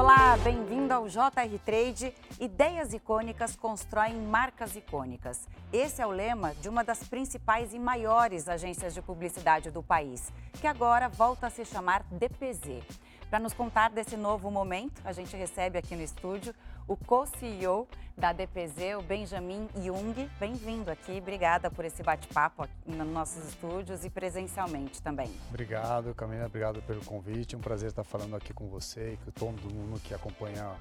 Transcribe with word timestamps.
Olá, 0.00 0.34
bem-vindo 0.38 0.94
ao 0.94 1.06
JR 1.10 1.58
Trade. 1.62 2.14
Ideias 2.40 2.94
icônicas 2.94 3.54
constroem 3.54 4.14
marcas 4.14 4.74
icônicas. 4.74 5.46
Esse 5.70 6.00
é 6.00 6.06
o 6.06 6.10
lema 6.10 6.54
de 6.54 6.70
uma 6.70 6.82
das 6.82 7.06
principais 7.06 7.74
e 7.74 7.78
maiores 7.78 8.48
agências 8.48 8.94
de 8.94 9.02
publicidade 9.02 9.70
do 9.70 9.82
país, 9.82 10.32
que 10.58 10.66
agora 10.66 11.06
volta 11.06 11.48
a 11.48 11.50
se 11.50 11.66
chamar 11.66 12.02
DPZ. 12.12 12.82
Para 13.28 13.40
nos 13.40 13.52
contar 13.52 13.90
desse 13.90 14.16
novo 14.16 14.50
momento, 14.50 15.02
a 15.04 15.12
gente 15.12 15.36
recebe 15.36 15.78
aqui 15.78 15.94
no 15.94 16.02
estúdio 16.02 16.54
o 16.90 16.96
co-CEO 16.96 17.86
da 18.16 18.32
DPZ, 18.32 18.96
o 18.98 19.02
Benjamin 19.02 19.68
Jung. 19.80 20.28
Bem-vindo 20.40 20.90
aqui, 20.90 21.18
obrigada 21.18 21.70
por 21.70 21.84
esse 21.84 22.02
bate-papo 22.02 22.66
nos 22.84 23.06
nossos 23.06 23.44
estúdios 23.48 24.04
e 24.04 24.10
presencialmente 24.10 25.00
também. 25.00 25.30
Obrigado, 25.50 26.12
Camila, 26.16 26.46
obrigado 26.46 26.82
pelo 26.82 27.04
convite. 27.04 27.54
Um 27.54 27.60
prazer 27.60 27.90
estar 27.90 28.02
falando 28.02 28.34
aqui 28.34 28.52
com 28.52 28.66
você 28.66 29.12
e 29.12 29.16
com 29.18 29.30
todo 29.30 29.72
mundo 29.72 30.00
que 30.00 30.12
acompanha 30.12 30.74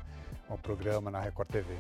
o 0.50 0.58
programa 0.58 1.12
na 1.12 1.20
Record 1.20 1.48
TV. 1.48 1.78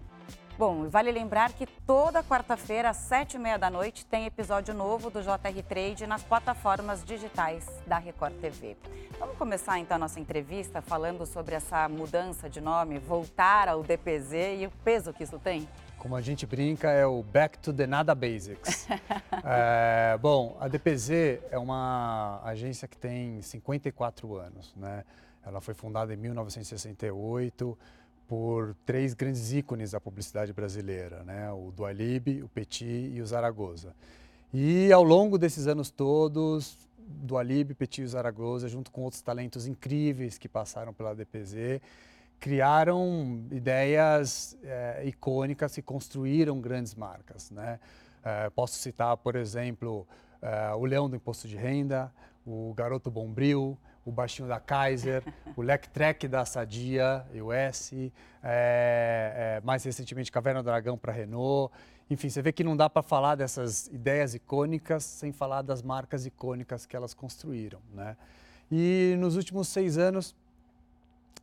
Bom, 0.59 0.90
vale 0.90 1.09
lembrar 1.09 1.54
que 1.54 1.66
toda 1.66 2.22
quarta-feira, 2.22 2.90
às 2.90 2.98
sete 2.98 3.36
e 3.36 3.40
meia 3.40 3.58
da 3.58 3.70
noite, 3.70 4.05
tem 4.05 4.26
episódio 4.26 4.73
novo 4.73 5.09
do 5.09 5.22
JR 5.22 5.63
Trade 5.66 6.05
nas 6.05 6.22
plataformas 6.22 7.02
digitais 7.02 7.66
da 7.88 7.98
Record 7.98 8.34
TV. 8.41 8.76
Vamos 9.17 9.38
começar 9.38 9.80
então 9.80 9.95
a 9.95 10.00
nossa 10.00 10.20
entrevista 10.20 10.81
falando 10.81 11.26
sobre 11.26 11.55
essa 11.55 11.88
mudança 11.88 12.50
de 12.50 12.59
nome, 12.59 13.00
voltar 13.00 13.70
ao 13.70 13.81
DPZ 13.81 14.34
e 14.59 14.67
o 14.67 14.72
peso 14.84 15.14
que 15.14 15.23
isso 15.23 15.40
tem? 15.40 15.66
Como 15.98 16.14
a 16.14 16.20
gente 16.20 16.45
brinca, 16.45 16.91
é 16.91 17.05
o 17.05 17.23
Back 17.23 17.58
to 17.59 17.72
the 17.72 17.88
Nada 17.88 18.14
Basics. 18.14 18.86
é, 19.45 20.17
bom, 20.17 20.58
a 20.59 20.67
DPZ 20.67 21.39
é 21.52 21.58
uma 21.58 22.41
agência 22.44 22.86
que 22.86 22.98
tem 22.98 23.41
54 23.41 24.36
anos, 24.36 24.76
né? 24.76 25.05
Ela 25.41 25.62
foi 25.62 25.73
fundada 25.73 26.14
em 26.14 26.17
1968 26.17 27.78
por 28.30 28.75
três 28.85 29.16
grandes 29.16 29.52
ícones 29.52 29.89
da 29.89 29.99
publicidade 29.99 30.53
brasileira, 30.53 31.23
né? 31.23 31.52
o 31.52 31.72
Dualib, 31.72 32.44
o 32.44 32.47
Petit 32.47 32.86
e 32.86 33.19
o 33.23 33.25
Zaragoza. 33.25 33.95
E 34.53 34.94
ao 34.94 35.03
longo 35.03 35.36
desses 35.36 35.66
anos 35.66 35.89
todos, 35.89 36.77
Dualib, 36.99 37.73
Petit 37.73 38.03
e 38.03 38.08
Zaragoza, 38.08 38.69
junto 38.69 38.91
com 38.91 39.02
outros 39.02 39.23
talentos 39.23 39.66
incríveis 39.66 40.38
que 40.38 40.47
passaram 40.47 40.94
pela 40.94 41.16
DPZ, 41.16 41.81
criaram 42.39 43.44
ideias 43.52 44.55
é, 44.64 45.02
icônicas 45.08 45.75
e 45.80 45.81
construíram 45.81 46.61
grandes 46.61 46.93
marcas. 46.93 47.49
Né? 47.49 47.80
É, 48.23 48.47
posso 48.52 48.75
citar, 48.75 49.17
por 49.17 49.36
exemplo, 49.36 50.08
é, 50.39 50.71
o 50.75 50.86
Leão 50.86 51.09
do 51.09 51.16
Imposto 51.16 51.47
de 51.47 51.58
Renda, 51.58 52.14
o 52.45 52.75
Garoto 52.75 53.09
Bombril, 53.09 53.75
o 54.05 54.11
baixinho 54.11 54.47
da 54.47 54.59
Kaiser, 54.59 55.23
o 55.55 55.61
Lectrek 55.61 56.28
da 56.28 56.45
Sadia, 56.45 57.25
US, 57.44 57.94
é, 57.94 58.09
é, 58.44 59.61
mais 59.64 59.83
recentemente 59.83 60.31
Caverna 60.31 60.61
do 60.61 60.66
Dragão 60.66 60.97
para 60.97 61.11
Renault. 61.11 61.73
Enfim, 62.09 62.30
você 62.30 62.42
vê 62.42 62.52
que 62.52 62.64
não 62.64 62.75
dá 62.75 62.89
para 62.89 63.03
falar 63.03 63.36
dessas 63.36 63.88
ideias 63.88 64.33
icônicas 64.33 65.03
sem 65.03 65.31
falar 65.31 65.61
das 65.61 65.83
marcas 65.83 66.25
icônicas 66.25 66.86
que 66.86 66.95
elas 66.95 67.14
construíram. 67.14 67.80
Né? 67.94 68.17
E 68.72 69.16
nos 69.20 69.36
últimos 69.36 69.67
seis 69.67 69.97
anos, 69.97 70.36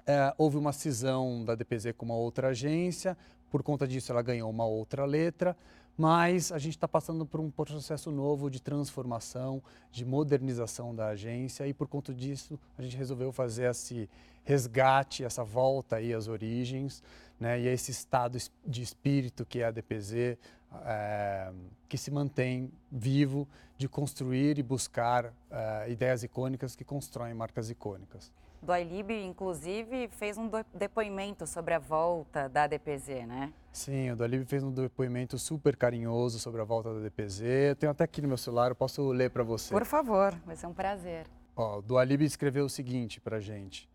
é, 0.06 0.34
houve 0.36 0.56
uma 0.56 0.72
cisão 0.72 1.44
da 1.44 1.54
DPZ 1.54 1.92
com 1.96 2.04
uma 2.04 2.16
outra 2.16 2.48
agência, 2.48 3.16
por 3.50 3.62
conta 3.62 3.86
disso 3.86 4.12
ela 4.12 4.22
ganhou 4.22 4.50
uma 4.50 4.64
outra 4.64 5.04
letra, 5.04 5.56
mas 5.96 6.52
a 6.52 6.58
gente 6.58 6.76
está 6.76 6.86
passando 6.86 7.24
por 7.24 7.40
um 7.40 7.50
processo 7.50 8.10
novo 8.10 8.50
de 8.50 8.60
transformação, 8.60 9.62
de 9.90 10.04
modernização 10.04 10.94
da 10.94 11.08
agência 11.08 11.66
e 11.66 11.72
por 11.72 11.88
conta 11.88 12.12
disso 12.12 12.58
a 12.76 12.82
gente 12.82 12.96
resolveu 12.96 13.32
fazer 13.32 13.70
esse 13.70 14.08
resgate, 14.44 15.24
essa 15.24 15.42
volta 15.42 15.96
aí 15.96 16.12
às 16.12 16.28
origens, 16.28 17.02
né, 17.40 17.60
e 17.60 17.66
esse 17.66 17.90
estado 17.90 18.38
de 18.64 18.82
espírito 18.82 19.44
que 19.44 19.60
é 19.60 19.66
a 19.66 19.70
DPZ, 19.70 20.12
é, 20.14 20.38
eh, 20.84 21.52
que 21.88 21.96
se 21.96 22.10
mantém 22.10 22.70
vivo 22.90 23.48
de 23.78 23.88
construir 23.88 24.58
e 24.58 24.62
buscar 24.62 25.32
é, 25.50 25.90
ideias 25.90 26.22
icônicas 26.22 26.74
que 26.74 26.84
constroem 26.84 27.34
marcas 27.34 27.70
icônicas 27.70 28.32
do 28.62 28.72
Ailib, 28.72 29.10
inclusive, 29.10 30.08
fez 30.08 30.36
um 30.36 30.50
depoimento 30.74 31.46
sobre 31.46 31.74
a 31.74 31.78
volta 31.78 32.48
da 32.48 32.66
DPZ, 32.66 33.26
né? 33.26 33.52
Sim, 33.76 34.10
o 34.10 34.16
Dualib 34.16 34.46
fez 34.46 34.62
um 34.64 34.72
depoimento 34.72 35.38
super 35.38 35.76
carinhoso 35.76 36.38
sobre 36.38 36.62
a 36.62 36.64
volta 36.64 36.94
da 36.94 37.00
DPZ. 37.00 37.42
Eu 37.42 37.76
tenho 37.76 37.92
até 37.92 38.04
aqui 38.04 38.22
no 38.22 38.28
meu 38.28 38.38
celular, 38.38 38.70
eu 38.70 38.74
posso 38.74 39.06
ler 39.10 39.30
para 39.30 39.42
você. 39.42 39.72
Por 39.72 39.84
favor, 39.84 40.34
vai 40.46 40.56
ser 40.56 40.66
um 40.66 40.72
prazer. 40.72 41.26
Ó, 41.54 41.78
o 41.78 41.82
Dualib 41.82 42.22
escreveu 42.22 42.64
o 42.64 42.70
seguinte 42.70 43.20
para 43.20 43.38
gente. 43.38 43.86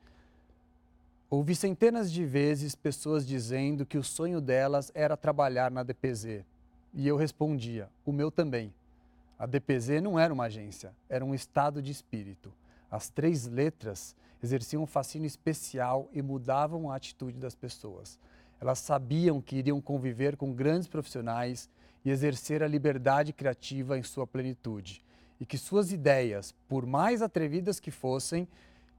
Ouvi 1.31 1.55
centenas 1.55 2.11
de 2.11 2.23
vezes 2.23 2.75
pessoas 2.75 3.25
dizendo 3.25 3.83
que 3.83 3.97
o 3.97 4.03
sonho 4.03 4.39
delas 4.39 4.91
era 4.93 5.17
trabalhar 5.17 5.71
na 5.71 5.81
DPZ. 5.81 6.45
E 6.93 7.07
eu 7.07 7.17
respondia, 7.17 7.89
o 8.05 8.11
meu 8.11 8.29
também. 8.29 8.71
A 9.39 9.47
DPZ 9.47 9.99
não 9.99 10.19
era 10.19 10.31
uma 10.31 10.43
agência, 10.43 10.93
era 11.09 11.25
um 11.25 11.33
estado 11.33 11.81
de 11.81 11.91
espírito. 11.91 12.53
As 12.91 13.09
três 13.09 13.47
letras 13.47 14.15
exerciam 14.41 14.83
um 14.83 14.87
fascínio 14.87 15.27
especial 15.27 16.09
e 16.13 16.21
mudavam 16.21 16.89
a 16.89 16.95
atitude 16.95 17.37
das 17.37 17.55
pessoas. 17.55 18.19
Elas 18.59 18.79
sabiam 18.79 19.41
que 19.41 19.57
iriam 19.57 19.81
conviver 19.81 20.35
com 20.37 20.53
grandes 20.53 20.87
profissionais 20.87 21.69
e 22.03 22.09
exercer 22.09 22.63
a 22.63 22.67
liberdade 22.67 23.33
criativa 23.33 23.97
em 23.97 24.03
sua 24.03 24.25
plenitude, 24.25 25.03
e 25.39 25.45
que 25.45 25.57
suas 25.57 25.91
ideias, 25.91 26.53
por 26.67 26.85
mais 26.85 27.21
atrevidas 27.21 27.79
que 27.79 27.91
fossem, 27.91 28.47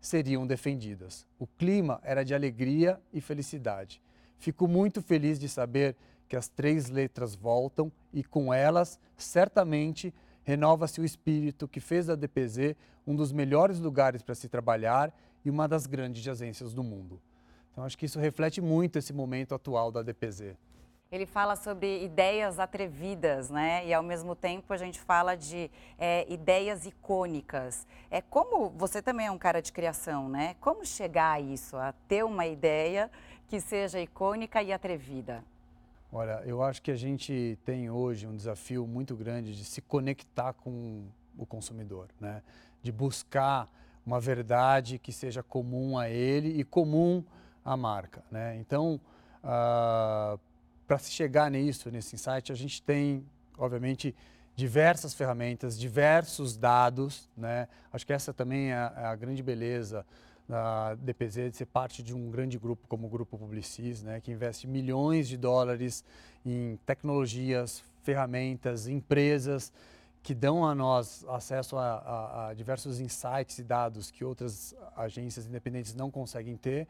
seriam 0.01 0.47
defendidas. 0.47 1.27
O 1.39 1.47
clima 1.47 2.01
era 2.03 2.25
de 2.25 2.35
alegria 2.35 3.01
e 3.13 3.21
felicidade. 3.21 4.03
Fico 4.39 4.67
muito 4.67 5.01
feliz 5.01 5.39
de 5.39 5.49
saber 5.49 5.97
que 6.29 6.37
as 6.37 6.49
três 6.49 6.89
letras 6.89 7.35
voltam 7.35 7.93
e, 8.13 8.25
com 8.25 8.53
elas, 8.53 8.99
certamente 9.17 10.13
renova-se 10.43 11.01
o 11.01 11.05
espírito 11.05 11.69
que 11.69 11.79
fez 11.79 12.07
da 12.07 12.17
DPZ 12.17 12.75
um 13.07 13.15
dos 13.15 13.33
melhores 13.33 13.79
lugares 13.79 14.23
para 14.23 14.35
se 14.35 14.49
trabalhar 14.49 15.15
e 15.45 15.51
uma 15.51 15.67
das 15.69 15.87
grandes 15.87 16.27
agências 16.27 16.73
do 16.73 16.83
mundo. 16.83 17.21
Então, 17.73 17.85
acho 17.85 17.97
que 17.97 18.07
isso 18.07 18.19
reflete 18.19 18.61
muito 18.61 18.99
esse 18.99 19.13
momento 19.13 19.55
atual 19.55 19.91
da 19.91 20.03
DPZ. 20.03 20.57
Ele 21.11 21.27
fala 21.27 21.57
sobre 21.57 22.03
ideias 22.03 22.59
atrevidas, 22.59 23.51
né? 23.51 23.87
E 23.87 23.93
ao 23.93 24.03
mesmo 24.03 24.35
tempo 24.35 24.73
a 24.73 24.79
gente 24.79 24.99
fala 24.99 25.37
de 25.37 25.71
é, 25.99 26.31
ideias 26.33 26.87
icônicas. 26.87 27.87
É 28.11 28.23
como 28.23 28.71
você 28.71 29.03
também 29.03 29.27
é 29.27 29.31
um 29.31 29.37
cara 29.37 29.61
de 29.61 29.71
criação, 29.73 30.29
né? 30.31 30.57
Como 30.59 30.87
chegar 30.87 31.33
a 31.33 31.41
isso, 31.41 31.77
a 31.77 31.93
ter 32.09 32.25
uma 32.25 32.47
ideia 32.47 33.11
que 33.47 33.61
seja 33.61 34.01
icônica 34.01 34.63
e 34.63 34.73
atrevida? 34.73 35.45
Olha, 36.11 36.43
eu 36.47 36.63
acho 36.63 36.81
que 36.81 36.91
a 36.91 36.97
gente 36.97 37.59
tem 37.63 37.91
hoje 37.91 38.27
um 38.27 38.35
desafio 38.35 38.87
muito 38.87 39.15
grande 39.15 39.55
de 39.55 39.65
se 39.67 39.83
conectar 39.83 40.55
com 40.55 41.05
o 41.37 41.45
consumidor, 41.45 42.09
né? 42.19 42.43
De 42.83 42.91
buscar 42.91 43.71
uma 44.05 44.21
verdade 44.21 44.99
que 44.99 45.13
seja 45.13 45.43
comum 45.43 45.97
a 45.97 46.09
ele 46.09 46.61
e 46.61 46.65
comum 46.65 47.25
à 47.65 47.77
marca. 47.77 48.23
Né? 48.31 48.57
Então, 48.57 48.95
uh, 48.95 49.01
ah, 49.45 50.39
para 50.87 50.99
se 50.99 51.13
chegar 51.13 51.51
nisso, 51.51 51.91
nesse 51.91 52.17
insight, 52.17 52.51
a 52.51 52.55
gente 52.55 52.83
tem, 52.83 53.25
obviamente, 53.57 54.15
diversas 54.57 55.15
ferramentas, 55.15 55.79
diversos 55.79 56.57
dados. 56.57 57.29
Né? 57.37 57.69
Acho 57.93 58.07
que 58.07 58.13
essa 58.13 58.33
também 58.33 58.73
é 58.73 58.75
a, 58.75 59.13
é 59.13 59.17
grande 59.17 59.43
beleza 59.43 60.05
da 60.49 60.95
DPZ 60.97 61.51
de 61.51 61.57
ser 61.57 61.67
parte 61.67 62.03
de 62.03 62.15
um 62.15 62.31
grande 62.31 62.59
grupo 62.59 62.87
como 62.89 63.07
o 63.07 63.11
Grupo 63.11 63.39
Publicis, 63.39 64.03
né? 64.03 64.21
que 64.21 64.33
investe 64.33 64.67
milhões 64.67 65.29
de 65.29 65.37
dólares 65.37 66.05
em 66.45 66.79
tecnologias, 66.85 67.83
ferramentas, 68.03 68.89
empresas 68.89 69.73
que 70.23 70.35
dão 70.35 70.65
a 70.65 70.75
nós 70.75 71.25
acesso 71.29 71.77
a, 71.77 71.83
a, 71.83 72.49
a, 72.49 72.55
diversos 72.55 73.01
insights 73.01 73.59
e 73.59 73.65
dados 73.65 74.11
que 74.11 74.25
outras 74.25 74.75
agências 74.97 75.47
independentes 75.47 75.95
não 75.95 76.11
conseguem 76.11 76.57
ter, 76.57 76.87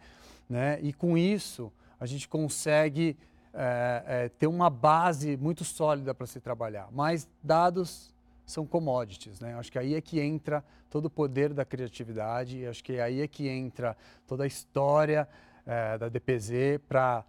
né? 0.48 0.78
E 0.82 0.92
com 0.92 1.16
isso 1.16 1.72
a 1.98 2.04
gente 2.04 2.28
consegue 2.28 3.16
é, 3.54 4.02
é, 4.06 4.28
ter 4.28 4.46
uma 4.46 4.68
base 4.68 5.36
muito 5.36 5.64
sólida 5.64 6.14
para 6.14 6.26
se 6.26 6.40
trabalhar. 6.40 6.88
Mas 6.92 7.28
dados 7.42 8.12
são 8.44 8.66
commodities, 8.66 9.40
né? 9.40 9.54
Acho 9.54 9.72
que 9.72 9.78
aí 9.78 9.94
é 9.94 10.00
que 10.00 10.20
entra 10.20 10.62
todo 10.90 11.06
o 11.06 11.10
poder 11.10 11.54
da 11.54 11.64
criatividade. 11.64 12.66
Acho 12.66 12.84
que 12.84 13.00
aí 13.00 13.22
é 13.22 13.28
que 13.28 13.48
entra 13.48 13.96
toda 14.26 14.44
a 14.44 14.46
história 14.46 15.26
é, 15.64 15.96
da 15.96 16.08
DPZ 16.08 16.80
para 16.86 17.24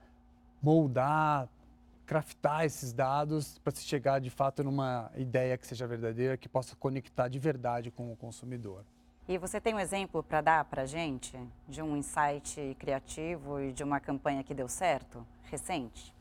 moldar 0.61 1.47
craftar 2.05 2.65
esses 2.65 2.93
dados 2.93 3.57
para 3.59 3.73
se 3.73 3.83
chegar 3.83 4.19
de 4.19 4.29
fato 4.29 4.63
numa 4.63 5.11
ideia 5.15 5.57
que 5.57 5.65
seja 5.65 5.87
verdadeira, 5.87 6.37
que 6.37 6.49
possa 6.49 6.75
conectar 6.75 7.27
de 7.27 7.39
verdade 7.39 7.91
com 7.91 8.11
o 8.11 8.15
consumidor. 8.15 8.83
E 9.27 9.37
você 9.37 9.61
tem 9.61 9.73
um 9.73 9.79
exemplo 9.79 10.21
para 10.21 10.41
dar 10.41 10.65
para 10.65 10.81
a 10.81 10.85
gente 10.85 11.39
de 11.67 11.81
um 11.81 11.95
insight 11.95 12.75
criativo 12.77 13.61
e 13.61 13.71
de 13.71 13.83
uma 13.83 13.99
campanha 13.99 14.43
que 14.43 14.53
deu 14.53 14.67
certo, 14.67 15.25
recente? 15.43 16.13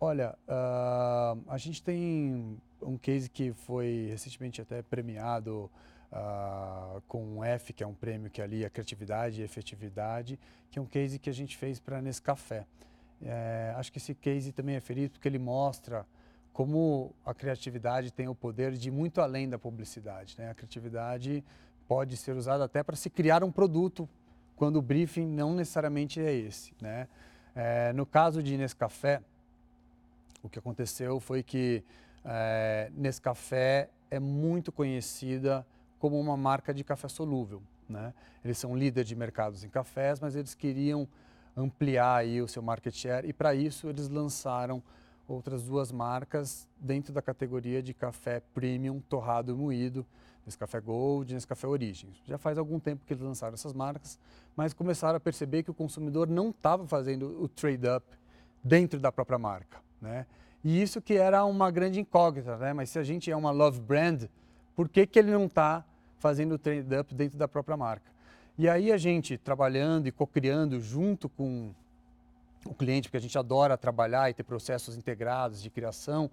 Olha, 0.00 0.34
uh, 0.48 1.42
a 1.48 1.58
gente 1.58 1.82
tem 1.82 2.58
um 2.80 2.96
case 2.96 3.28
que 3.28 3.52
foi 3.52 4.08
recentemente 4.10 4.60
até 4.60 4.82
premiado 4.82 5.70
uh, 6.12 7.00
com 7.06 7.22
um 7.38 7.44
F, 7.44 7.72
que 7.72 7.82
é 7.82 7.86
um 7.86 7.94
prêmio 7.94 8.30
que 8.30 8.40
ali 8.40 8.64
a 8.64 8.70
criatividade 8.70 9.40
e 9.40 9.44
efetividade, 9.44 10.38
que 10.70 10.78
é 10.78 10.82
um 10.82 10.86
case 10.86 11.18
que 11.18 11.28
a 11.28 11.32
gente 11.32 11.56
fez 11.56 11.78
para 11.78 12.00
Nescafé. 12.00 12.66
É, 13.22 13.72
acho 13.76 13.90
que 13.90 13.98
esse 13.98 14.14
case 14.14 14.52
também 14.52 14.76
é 14.76 14.80
feliz 14.80 15.08
porque 15.08 15.26
ele 15.26 15.38
mostra 15.38 16.06
como 16.52 17.14
a 17.24 17.34
criatividade 17.34 18.10
tem 18.10 18.28
o 18.28 18.34
poder 18.34 18.72
de 18.72 18.88
ir 18.88 18.90
muito 18.90 19.20
além 19.20 19.48
da 19.48 19.58
publicidade. 19.58 20.34
Né? 20.38 20.50
A 20.50 20.54
criatividade 20.54 21.44
pode 21.86 22.16
ser 22.16 22.34
usada 22.34 22.64
até 22.64 22.82
para 22.82 22.96
se 22.96 23.10
criar 23.10 23.44
um 23.44 23.52
produto, 23.52 24.08
quando 24.56 24.76
o 24.76 24.82
briefing 24.82 25.26
não 25.26 25.54
necessariamente 25.54 26.18
é 26.18 26.32
esse. 26.32 26.72
Né? 26.80 27.08
É, 27.54 27.92
no 27.92 28.06
caso 28.06 28.42
de 28.42 28.56
Nescafé, 28.56 29.20
o 30.42 30.48
que 30.48 30.58
aconteceu 30.58 31.20
foi 31.20 31.42
que 31.42 31.84
é, 32.24 32.90
Nescafé 32.94 33.90
é 34.10 34.18
muito 34.18 34.72
conhecida 34.72 35.66
como 35.98 36.18
uma 36.18 36.36
marca 36.36 36.72
de 36.72 36.82
café 36.82 37.08
solúvel. 37.08 37.62
Né? 37.88 38.14
Eles 38.44 38.56
são 38.56 38.74
líder 38.74 39.04
de 39.04 39.14
mercados 39.14 39.62
em 39.62 39.68
cafés, 39.68 40.20
mas 40.20 40.34
eles 40.34 40.54
queriam 40.54 41.06
ampliar 41.56 42.16
aí 42.16 42.42
o 42.42 42.48
seu 42.48 42.62
market 42.62 42.94
share 42.94 43.26
e 43.26 43.32
para 43.32 43.54
isso 43.54 43.88
eles 43.88 44.08
lançaram 44.08 44.82
outras 45.26 45.64
duas 45.64 45.90
marcas 45.90 46.68
dentro 46.78 47.12
da 47.12 47.22
categoria 47.22 47.82
de 47.82 47.94
café 47.94 48.40
premium 48.54 49.00
torrado 49.00 49.52
e 49.52 49.54
moído, 49.54 50.06
Nescafé 50.44 50.80
Gold 50.80 51.32
e 51.32 51.34
Nescafé 51.34 51.66
Origins. 51.66 52.22
Já 52.24 52.38
faz 52.38 52.56
algum 52.56 52.78
tempo 52.78 53.04
que 53.04 53.12
eles 53.12 53.22
lançaram 53.22 53.54
essas 53.54 53.72
marcas, 53.72 54.18
mas 54.54 54.72
começaram 54.72 55.16
a 55.16 55.20
perceber 55.20 55.64
que 55.64 55.70
o 55.70 55.74
consumidor 55.74 56.28
não 56.28 56.50
estava 56.50 56.86
fazendo 56.86 57.42
o 57.42 57.48
trade-up 57.48 58.06
dentro 58.62 59.00
da 59.00 59.10
própria 59.10 59.38
marca. 59.38 59.78
Né? 60.00 60.26
E 60.62 60.80
isso 60.80 61.00
que 61.02 61.14
era 61.14 61.44
uma 61.44 61.70
grande 61.70 61.98
incógnita, 61.98 62.56
né? 62.58 62.72
mas 62.72 62.90
se 62.90 62.98
a 62.98 63.02
gente 63.02 63.30
é 63.30 63.36
uma 63.36 63.50
love 63.50 63.80
brand, 63.80 64.24
por 64.76 64.88
que, 64.88 65.06
que 65.06 65.18
ele 65.18 65.32
não 65.32 65.46
está 65.46 65.84
fazendo 66.18 66.52
o 66.54 66.58
trade-up 66.58 67.12
dentro 67.14 67.36
da 67.36 67.48
própria 67.48 67.76
marca? 67.76 68.15
E 68.58 68.70
aí 68.70 68.90
a 68.90 68.96
gente, 68.96 69.36
trabalhando 69.36 70.06
e 70.06 70.12
co-criando 70.12 70.80
junto 70.80 71.28
com 71.28 71.74
o 72.64 72.74
cliente, 72.74 73.08
porque 73.08 73.18
a 73.18 73.20
gente 73.20 73.36
adora 73.36 73.76
trabalhar 73.76 74.30
e 74.30 74.34
ter 74.34 74.44
processos 74.44 74.96
integrados 74.96 75.62
de 75.62 75.68
criação, 75.68 76.30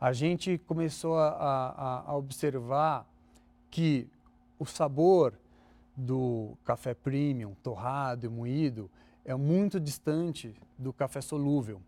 a 0.00 0.12
gente 0.14 0.56
começou 0.66 1.18
a, 1.18 1.28
a, 1.28 2.10
a 2.10 2.16
observar 2.16 3.06
que 3.70 4.06
o 4.58 4.64
sabor 4.64 5.34
do 5.94 6.56
café 6.64 6.94
premium, 6.94 7.54
torrado 7.62 8.24
e 8.24 8.28
moído, 8.30 8.90
é 9.24 9.34
muito 9.34 9.78
distante 9.78 10.54
do 10.78 10.90
café 10.90 11.20
solúvel. 11.20 11.82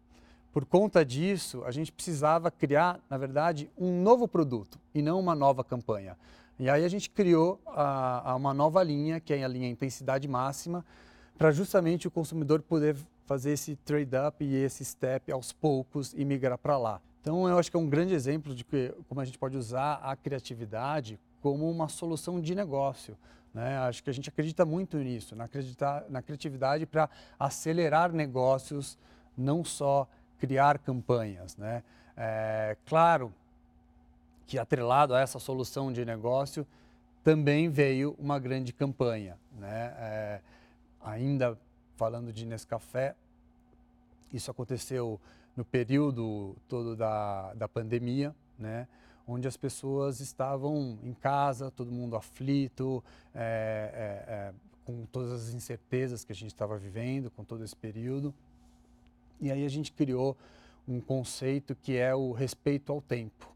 Por 0.52 0.66
conta 0.66 1.04
disso, 1.04 1.64
a 1.64 1.70
gente 1.70 1.90
precisava 1.90 2.50
criar, 2.50 3.00
na 3.08 3.16
verdade, 3.16 3.70
um 3.78 4.02
novo 4.02 4.28
produto 4.28 4.78
e 4.94 5.00
não 5.00 5.18
uma 5.18 5.34
nova 5.34 5.64
campanha. 5.64 6.18
E 6.60 6.68
aí 6.68 6.84
a 6.84 6.88
gente 6.88 7.08
criou 7.08 7.58
a, 7.68 8.32
a 8.32 8.36
uma 8.36 8.52
nova 8.52 8.82
linha, 8.82 9.18
que 9.18 9.32
é 9.32 9.42
a 9.42 9.48
linha 9.48 9.66
intensidade 9.66 10.28
máxima, 10.28 10.84
para 11.38 11.50
justamente 11.50 12.06
o 12.06 12.10
consumidor 12.10 12.60
poder 12.60 12.98
fazer 13.24 13.52
esse 13.52 13.76
trade-up 13.76 14.44
e 14.44 14.56
esse 14.56 14.84
step 14.84 15.32
aos 15.32 15.54
poucos 15.54 16.12
e 16.12 16.22
migrar 16.22 16.58
para 16.58 16.76
lá. 16.76 17.00
Então, 17.22 17.48
eu 17.48 17.58
acho 17.58 17.70
que 17.70 17.78
é 17.78 17.80
um 17.80 17.88
grande 17.88 18.12
exemplo 18.12 18.54
de 18.54 18.62
que, 18.62 18.94
como 19.08 19.22
a 19.22 19.24
gente 19.24 19.38
pode 19.38 19.56
usar 19.56 20.02
a 20.02 20.14
criatividade 20.14 21.18
como 21.40 21.70
uma 21.70 21.88
solução 21.88 22.38
de 22.38 22.54
negócio. 22.54 23.16
Né? 23.54 23.78
Acho 23.78 24.04
que 24.04 24.10
a 24.10 24.12
gente 24.12 24.28
acredita 24.28 24.66
muito 24.66 24.98
nisso, 24.98 25.34
na, 25.34 25.44
acreditar, 25.44 26.04
na 26.10 26.20
criatividade 26.20 26.84
para 26.84 27.08
acelerar 27.38 28.12
negócios, 28.12 28.98
não 29.34 29.64
só 29.64 30.06
criar 30.38 30.78
campanhas. 30.78 31.56
Né? 31.56 31.82
É, 32.14 32.76
claro 32.84 33.32
que 34.50 34.58
atrelado 34.58 35.14
a 35.14 35.20
essa 35.20 35.38
solução 35.38 35.92
de 35.92 36.04
negócio 36.04 36.66
também 37.22 37.68
veio 37.68 38.16
uma 38.18 38.36
grande 38.36 38.72
campanha. 38.72 39.38
Né? 39.56 39.94
É, 39.96 40.40
ainda 41.00 41.56
falando 41.94 42.32
de 42.32 42.44
Nescafé, 42.44 43.14
isso 44.32 44.50
aconteceu 44.50 45.20
no 45.56 45.64
período 45.64 46.56
todo 46.66 46.96
da, 46.96 47.54
da 47.54 47.68
pandemia, 47.68 48.34
né? 48.58 48.88
onde 49.24 49.46
as 49.46 49.56
pessoas 49.56 50.18
estavam 50.18 50.98
em 51.04 51.14
casa, 51.14 51.70
todo 51.70 51.92
mundo 51.92 52.16
aflito, 52.16 53.04
é, 53.32 54.24
é, 54.26 54.32
é, 54.32 54.54
com 54.84 55.06
todas 55.12 55.30
as 55.30 55.54
incertezas 55.54 56.24
que 56.24 56.32
a 56.32 56.34
gente 56.34 56.50
estava 56.50 56.76
vivendo, 56.76 57.30
com 57.30 57.44
todo 57.44 57.62
esse 57.62 57.76
período. 57.76 58.34
E 59.40 59.48
aí 59.52 59.64
a 59.64 59.70
gente 59.70 59.92
criou 59.92 60.36
um 60.88 61.00
conceito 61.00 61.76
que 61.76 61.96
é 61.96 62.12
o 62.16 62.32
respeito 62.32 62.90
ao 62.90 63.00
tempo, 63.00 63.48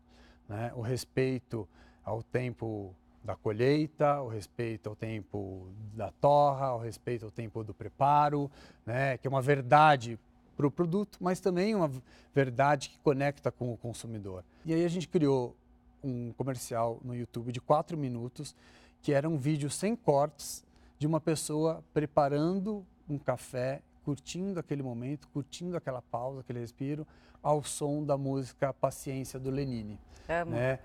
né? 0.48 0.72
o 0.74 0.80
respeito 0.80 1.68
ao 2.04 2.22
tempo 2.22 2.94
da 3.24 3.34
colheita, 3.34 4.20
o 4.20 4.28
respeito 4.28 4.90
ao 4.90 4.94
tempo 4.94 5.68
da 5.94 6.10
torra, 6.10 6.74
o 6.74 6.78
respeito 6.78 7.24
ao 7.24 7.30
tempo 7.30 7.64
do 7.64 7.72
preparo, 7.72 8.50
né, 8.84 9.16
que 9.16 9.26
é 9.26 9.30
uma 9.30 9.40
verdade 9.40 10.18
para 10.54 10.66
o 10.66 10.70
produto, 10.70 11.18
mas 11.20 11.40
também 11.40 11.74
uma 11.74 11.90
verdade 12.34 12.90
que 12.90 12.98
conecta 12.98 13.50
com 13.50 13.72
o 13.72 13.76
consumidor. 13.78 14.44
E 14.64 14.74
aí 14.74 14.84
a 14.84 14.88
gente 14.88 15.08
criou 15.08 15.56
um 16.02 16.32
comercial 16.34 17.00
no 17.02 17.16
YouTube 17.16 17.50
de 17.50 17.60
quatro 17.60 17.96
minutos, 17.96 18.54
que 19.02 19.12
era 19.12 19.28
um 19.28 19.38
vídeo 19.38 19.70
sem 19.70 19.96
cortes 19.96 20.62
de 20.98 21.06
uma 21.06 21.20
pessoa 21.20 21.82
preparando 21.94 22.84
um 23.08 23.18
café, 23.18 23.80
curtindo 24.04 24.60
aquele 24.60 24.82
momento, 24.82 25.28
curtindo 25.28 25.76
aquela 25.76 26.02
pausa, 26.02 26.40
aquele 26.40 26.60
respiro, 26.60 27.06
ao 27.42 27.62
som 27.62 28.04
da 28.04 28.16
música 28.16 28.72
Paciência 28.72 29.38
do 29.38 29.50
Lenine. 29.50 29.98
Amo. 30.28 30.52
Né? 30.52 30.78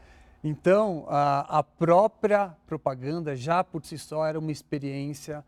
Então, 0.43 1.05
a, 1.09 1.59
a, 1.59 1.63
própria 1.63 2.55
propaganda 2.65 3.35
já 3.35 3.63
por 3.63 3.85
si 3.85 3.97
só 3.97 4.25
era 4.25 4.39
uma 4.39 4.51
experiência 4.51 5.43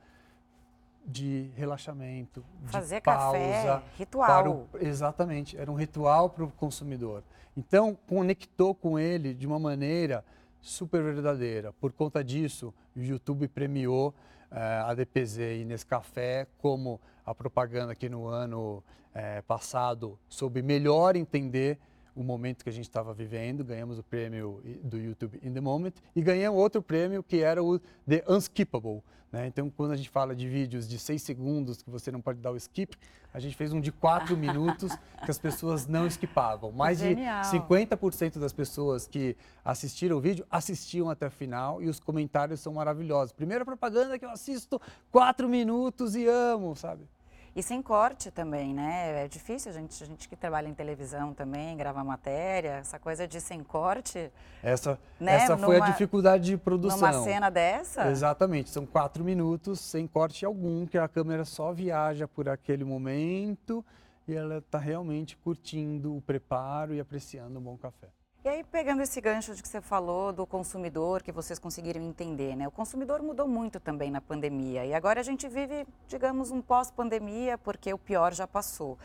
de 1.05 1.49
relaxamento, 1.55 2.43
Fazer 2.65 2.95
de 2.95 3.01
pausa. 3.01 3.37
Café, 3.37 3.83
ritual. 3.97 4.67
O, 4.73 4.77
exatamente, 4.77 5.57
era 5.57 5.71
um 5.71 5.75
ritual 5.75 6.29
para 6.29 6.43
o 6.43 6.51
consumidor. 6.51 7.23
Então, 7.55 7.97
conectou 8.07 8.75
com 8.75 8.99
ele 8.99 9.33
de 9.33 9.47
uma 9.47 9.59
maneira 9.59 10.23
super 10.61 11.01
verdadeira. 11.01 11.73
Por 11.73 11.91
conta 11.91 12.23
disso, 12.23 12.73
o 12.95 12.99
YouTube 12.99 13.47
premiou 13.47 14.13
eh, 14.51 14.83
a 14.85 14.93
DPZ 14.93 15.37
e 15.61 15.65
Nescafé 15.65 16.47
como 16.59 16.99
a 17.31 17.35
propaganda 17.35 17.95
que 17.95 18.09
no 18.09 18.27
ano 18.27 18.83
eh, 19.13 19.41
passado 19.43 20.19
soube 20.27 20.61
melhor 20.61 21.15
entender 21.15 21.79
o 22.15 22.23
momento 22.23 22.63
que 22.63 22.69
a 22.69 22.73
gente 22.73 22.85
estava 22.85 23.13
vivendo, 23.13 23.63
ganhamos 23.63 23.97
o 23.97 24.03
prêmio 24.03 24.61
do 24.83 24.97
YouTube 24.97 25.39
In 25.41 25.53
The 25.53 25.61
Moment 25.61 25.93
e 26.15 26.21
ganhamos 26.21 26.59
outro 26.59 26.81
prêmio 26.81 27.23
que 27.23 27.41
era 27.41 27.63
o 27.63 27.79
The 28.07 28.23
Unskippable. 28.27 29.01
Né? 29.31 29.47
Então, 29.47 29.69
quando 29.69 29.91
a 29.91 29.95
gente 29.95 30.09
fala 30.09 30.35
de 30.35 30.47
vídeos 30.47 30.87
de 30.87 30.99
seis 30.99 31.21
segundos 31.21 31.81
que 31.81 31.89
você 31.89 32.11
não 32.11 32.19
pode 32.19 32.39
dar 32.39 32.51
o 32.51 32.57
skip, 32.57 32.97
a 33.33 33.39
gente 33.39 33.55
fez 33.55 33.71
um 33.71 33.79
de 33.79 33.89
quatro 33.89 34.35
minutos 34.37 34.93
que 35.23 35.31
as 35.31 35.39
pessoas 35.39 35.87
não 35.87 36.05
skipavam. 36.05 36.69
Mais 36.71 36.99
Genial. 36.99 37.41
de 37.41 37.47
50% 37.47 38.39
das 38.39 38.51
pessoas 38.51 39.07
que 39.07 39.37
assistiram 39.63 40.17
o 40.17 40.19
vídeo 40.19 40.45
assistiam 40.51 41.09
até 41.09 41.27
o 41.27 41.31
final 41.31 41.81
e 41.81 41.87
os 41.87 41.97
comentários 41.97 42.59
são 42.59 42.73
maravilhosos. 42.73 43.31
Primeira 43.31 43.63
propaganda 43.63 44.19
que 44.19 44.25
eu 44.25 44.31
assisto 44.31 44.81
quatro 45.09 45.47
minutos 45.47 46.13
e 46.13 46.27
amo, 46.27 46.75
sabe? 46.75 47.07
E 47.53 47.61
sem 47.61 47.81
corte 47.81 48.31
também, 48.31 48.73
né? 48.73 49.25
É 49.25 49.27
difícil 49.27 49.71
a 49.71 49.73
gente, 49.73 50.01
a 50.01 50.07
gente 50.07 50.29
que 50.29 50.37
trabalha 50.37 50.69
em 50.69 50.73
televisão 50.73 51.33
também, 51.33 51.75
gravar 51.75 52.03
matéria, 52.03 52.75
essa 52.75 52.97
coisa 52.97 53.27
de 53.27 53.41
sem 53.41 53.61
corte. 53.61 54.31
Essa, 54.63 54.97
né? 55.19 55.35
essa 55.35 55.57
foi 55.57 55.75
numa, 55.75 55.85
a 55.85 55.89
dificuldade 55.89 56.45
de 56.45 56.57
produção. 56.57 56.97
Numa 56.97 57.23
cena 57.23 57.49
dessa? 57.49 58.09
Exatamente, 58.09 58.69
são 58.69 58.85
quatro 58.85 59.23
minutos 59.23 59.81
sem 59.81 60.07
corte 60.07 60.45
algum, 60.45 60.85
que 60.85 60.97
a 60.97 61.09
câmera 61.09 61.43
só 61.43 61.73
viaja 61.73 62.25
por 62.25 62.47
aquele 62.47 62.85
momento 62.85 63.83
e 64.25 64.33
ela 64.33 64.59
está 64.59 64.77
realmente 64.77 65.35
curtindo 65.35 66.15
o 66.15 66.21
preparo 66.21 66.93
e 66.93 67.01
apreciando 67.01 67.59
um 67.59 67.61
bom 67.61 67.77
café. 67.77 68.07
E 68.43 68.49
aí, 68.49 68.63
pegando 68.63 69.03
esse 69.03 69.21
gancho 69.21 69.53
de 69.53 69.61
que 69.61 69.67
você 69.69 69.79
falou 69.79 70.33
do 70.33 70.47
consumidor, 70.47 71.21
que 71.21 71.31
vocês 71.31 71.59
conseguiram 71.59 72.01
entender, 72.01 72.55
né? 72.55 72.67
O 72.67 72.71
consumidor 72.71 73.21
mudou 73.21 73.47
muito 73.47 73.79
também 73.79 74.09
na 74.09 74.19
pandemia. 74.19 74.83
E 74.83 74.95
agora 74.95 75.19
a 75.19 75.23
gente 75.23 75.47
vive, 75.47 75.85
digamos, 76.07 76.49
um 76.49 76.59
pós-pandemia, 76.59 77.59
porque 77.59 77.93
o 77.93 77.99
pior 77.99 78.33
já 78.33 78.47
passou. 78.47 78.97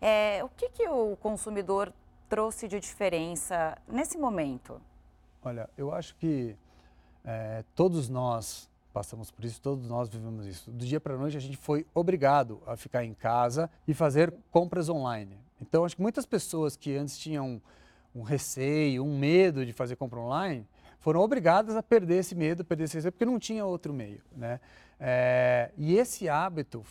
É, 0.00 0.44
o 0.44 0.48
que, 0.48 0.68
que 0.68 0.88
o 0.88 1.16
consumidor 1.16 1.92
trouxe 2.28 2.68
de 2.68 2.78
diferença 2.78 3.76
nesse 3.88 4.16
momento? 4.16 4.80
Olha, 5.42 5.68
eu 5.76 5.92
acho 5.92 6.14
que 6.14 6.56
é, 7.24 7.64
todos 7.74 8.08
nós 8.08 8.70
passamos 8.92 9.28
por 9.28 9.44
isso, 9.44 9.60
todos 9.60 9.88
nós 9.88 10.08
vivemos 10.08 10.46
isso. 10.46 10.70
Do 10.70 10.86
dia 10.86 11.00
para 11.00 11.14
a 11.14 11.18
noite 11.18 11.36
a 11.36 11.40
gente 11.40 11.56
foi 11.56 11.84
obrigado 11.92 12.62
a 12.64 12.76
ficar 12.76 13.04
em 13.04 13.12
casa 13.12 13.68
e 13.88 13.92
fazer 13.92 14.32
compras 14.52 14.88
online. 14.88 15.36
Então, 15.60 15.84
acho 15.84 15.96
que 15.96 16.02
muitas 16.02 16.24
pessoas 16.24 16.76
que 16.76 16.96
antes 16.96 17.18
tinham 17.18 17.60
um 18.14 18.22
receio, 18.22 19.04
um 19.04 19.18
medo 19.18 19.64
de 19.66 19.72
fazer 19.72 19.96
compra 19.96 20.20
online, 20.20 20.66
foram 20.98 21.20
obrigadas 21.20 21.76
a 21.76 21.82
perder 21.82 22.20
esse 22.20 22.34
medo, 22.34 22.64
perder 22.64 22.84
esse 22.84 22.96
receio, 22.96 23.12
porque 23.12 23.24
não 23.24 23.38
tinha 23.38 23.64
outro 23.64 23.92
meio. 23.92 24.22
Né? 24.34 24.60
É, 24.98 25.70
e 25.76 25.96
esse 25.96 26.28
hábito 26.28 26.82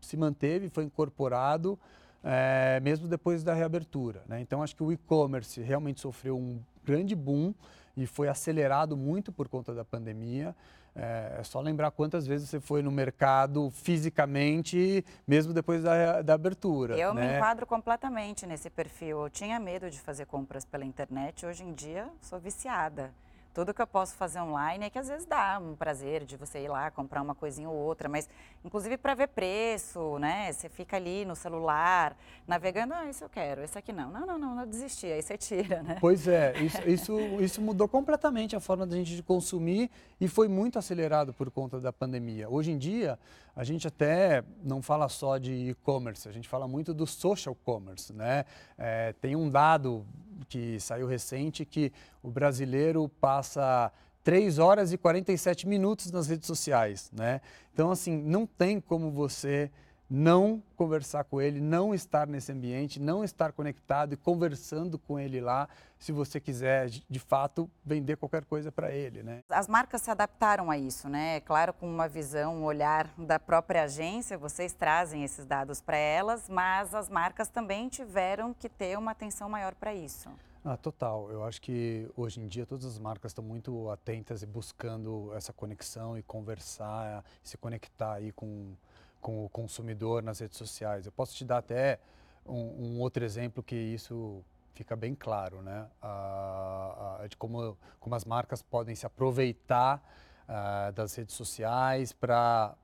se 0.00 0.16
manteve, 0.16 0.68
foi 0.68 0.84
incorporado 0.84 1.78
é, 2.22 2.80
mesmo 2.80 3.08
depois 3.08 3.42
da 3.42 3.54
reabertura. 3.54 4.22
Né? 4.28 4.40
Então, 4.40 4.62
acho 4.62 4.76
que 4.76 4.82
o 4.82 4.92
e-commerce 4.92 5.60
realmente 5.60 6.00
sofreu 6.00 6.36
um 6.36 6.60
grande 6.84 7.14
boom 7.14 7.54
e 7.96 8.06
foi 8.06 8.28
acelerado 8.28 8.96
muito 8.96 9.32
por 9.32 9.48
conta 9.48 9.74
da 9.74 9.84
pandemia. 9.84 10.54
É, 10.94 11.38
é, 11.38 11.42
só 11.42 11.60
lembrar 11.60 11.90
quantas 11.90 12.26
vezes 12.26 12.48
você 12.48 12.60
foi 12.60 12.82
no 12.82 12.90
mercado 12.90 13.70
fisicamente, 13.70 15.04
mesmo 15.26 15.52
depois 15.54 15.82
da, 15.82 16.20
da 16.20 16.34
abertura. 16.34 16.96
Eu 16.96 17.14
né? 17.14 17.28
me 17.28 17.36
enquadro 17.36 17.66
completamente 17.66 18.46
nesse 18.46 18.68
perfil. 18.68 19.22
Eu 19.22 19.30
tinha 19.30 19.58
medo 19.58 19.90
de 19.90 19.98
fazer 19.98 20.26
compras 20.26 20.64
pela 20.64 20.84
internet, 20.84 21.46
hoje 21.46 21.64
em 21.64 21.72
dia 21.72 22.08
sou 22.20 22.38
viciada 22.38 23.10
tudo 23.52 23.74
que 23.74 23.82
eu 23.82 23.86
posso 23.86 24.14
fazer 24.14 24.40
online 24.40 24.86
é 24.86 24.90
que 24.90 24.98
às 24.98 25.08
vezes 25.08 25.26
dá 25.26 25.60
um 25.62 25.74
prazer 25.74 26.24
de 26.24 26.36
você 26.36 26.60
ir 26.60 26.68
lá 26.68 26.90
comprar 26.90 27.20
uma 27.20 27.34
coisinha 27.34 27.68
ou 27.68 27.76
outra, 27.76 28.08
mas 28.08 28.28
inclusive 28.64 28.96
para 28.96 29.14
ver 29.14 29.28
preço, 29.28 30.18
né? 30.18 30.52
Você 30.52 30.68
fica 30.68 30.96
ali 30.96 31.24
no 31.24 31.36
celular, 31.36 32.16
navegando, 32.46 32.94
ah, 32.94 33.08
isso 33.08 33.24
eu 33.24 33.28
quero, 33.28 33.62
esse 33.62 33.78
aqui 33.78 33.92
não. 33.92 34.10
Não, 34.10 34.26
não, 34.26 34.38
não, 34.38 34.54
não 34.54 34.66
desisti, 34.66 35.06
aí 35.06 35.22
você 35.22 35.36
tira, 35.36 35.82
né? 35.82 35.98
Pois 36.00 36.26
é, 36.26 36.54
isso, 36.62 36.88
isso, 36.88 37.20
isso 37.40 37.60
mudou 37.60 37.86
completamente 37.86 38.56
a 38.56 38.60
forma 38.60 38.86
da 38.86 38.96
gente 38.96 39.14
de 39.14 39.22
consumir 39.22 39.90
e 40.20 40.26
foi 40.28 40.48
muito 40.48 40.78
acelerado 40.78 41.32
por 41.34 41.50
conta 41.50 41.78
da 41.78 41.92
pandemia. 41.92 42.48
Hoje 42.48 42.70
em 42.70 42.78
dia, 42.78 43.18
a 43.54 43.64
gente 43.64 43.86
até 43.86 44.42
não 44.62 44.80
fala 44.80 45.08
só 45.08 45.36
de 45.36 45.70
e-commerce, 45.70 46.26
a 46.26 46.32
gente 46.32 46.48
fala 46.48 46.66
muito 46.66 46.94
do 46.94 47.06
social 47.06 47.54
commerce, 47.54 48.12
né? 48.12 48.46
É, 48.78 49.12
tem 49.20 49.36
um 49.36 49.50
dado 49.50 50.06
que 50.44 50.78
saiu 50.80 51.06
recente 51.06 51.64
que 51.64 51.92
o 52.22 52.30
brasileiro 52.30 53.08
passa 53.20 53.92
3 54.24 54.58
horas 54.58 54.92
e 54.92 54.98
47 54.98 55.66
minutos 55.66 56.10
nas 56.10 56.28
redes 56.28 56.46
sociais, 56.46 57.10
né? 57.12 57.40
Então, 57.72 57.90
assim, 57.90 58.16
não 58.16 58.46
tem 58.46 58.80
como 58.80 59.10
você 59.10 59.70
não 60.14 60.62
conversar 60.76 61.24
com 61.24 61.40
ele, 61.40 61.58
não 61.58 61.94
estar 61.94 62.26
nesse 62.26 62.52
ambiente, 62.52 63.00
não 63.00 63.24
estar 63.24 63.50
conectado 63.50 64.12
e 64.12 64.16
conversando 64.16 64.98
com 64.98 65.18
ele 65.18 65.40
lá, 65.40 65.66
se 65.98 66.12
você 66.12 66.38
quiser 66.38 66.90
de 66.90 67.18
fato 67.18 67.70
vender 67.82 68.18
qualquer 68.18 68.44
coisa 68.44 68.70
para 68.70 68.92
ele, 68.92 69.22
né? 69.22 69.40
As 69.48 69.66
marcas 69.66 70.02
se 70.02 70.10
adaptaram 70.10 70.70
a 70.70 70.76
isso, 70.76 71.08
né? 71.08 71.40
Claro, 71.40 71.72
com 71.72 71.88
uma 71.88 72.08
visão, 72.08 72.56
um 72.56 72.64
olhar 72.64 73.08
da 73.16 73.40
própria 73.40 73.84
agência, 73.84 74.36
vocês 74.36 74.74
trazem 74.74 75.24
esses 75.24 75.46
dados 75.46 75.80
para 75.80 75.96
elas, 75.96 76.46
mas 76.46 76.94
as 76.94 77.08
marcas 77.08 77.48
também 77.48 77.88
tiveram 77.88 78.52
que 78.52 78.68
ter 78.68 78.98
uma 78.98 79.12
atenção 79.12 79.48
maior 79.48 79.74
para 79.74 79.94
isso. 79.94 80.28
Ah, 80.62 80.76
total. 80.76 81.30
Eu 81.30 81.42
acho 81.42 81.60
que 81.60 82.06
hoje 82.14 82.38
em 82.38 82.46
dia 82.46 82.66
todas 82.66 82.84
as 82.84 82.98
marcas 82.98 83.30
estão 83.30 83.42
muito 83.42 83.88
atentas 83.88 84.42
e 84.42 84.46
buscando 84.46 85.32
essa 85.34 85.54
conexão 85.54 86.18
e 86.18 86.22
conversar, 86.22 87.24
se 87.42 87.56
conectar 87.56 88.12
aí 88.12 88.30
com 88.30 88.76
com 89.22 89.46
o 89.46 89.48
consumidor 89.48 90.22
nas 90.22 90.40
redes 90.40 90.58
sociais. 90.58 91.06
Eu 91.06 91.12
posso 91.12 91.34
te 91.34 91.44
dar 91.44 91.58
até 91.58 91.98
um, 92.44 92.96
um 92.96 93.00
outro 93.00 93.24
exemplo 93.24 93.62
que 93.62 93.76
isso 93.76 94.44
fica 94.74 94.96
bem 94.96 95.14
claro, 95.14 95.62
né? 95.62 95.86
Ah, 96.02 97.24
de 97.28 97.36
como, 97.36 97.78
como 98.00 98.14
as 98.14 98.24
marcas 98.24 98.62
podem 98.62 98.94
se 98.94 99.06
aproveitar 99.06 100.02
ah, 100.48 100.90
das 100.90 101.14
redes 101.14 101.34
sociais 101.34 102.12
para 102.12 102.74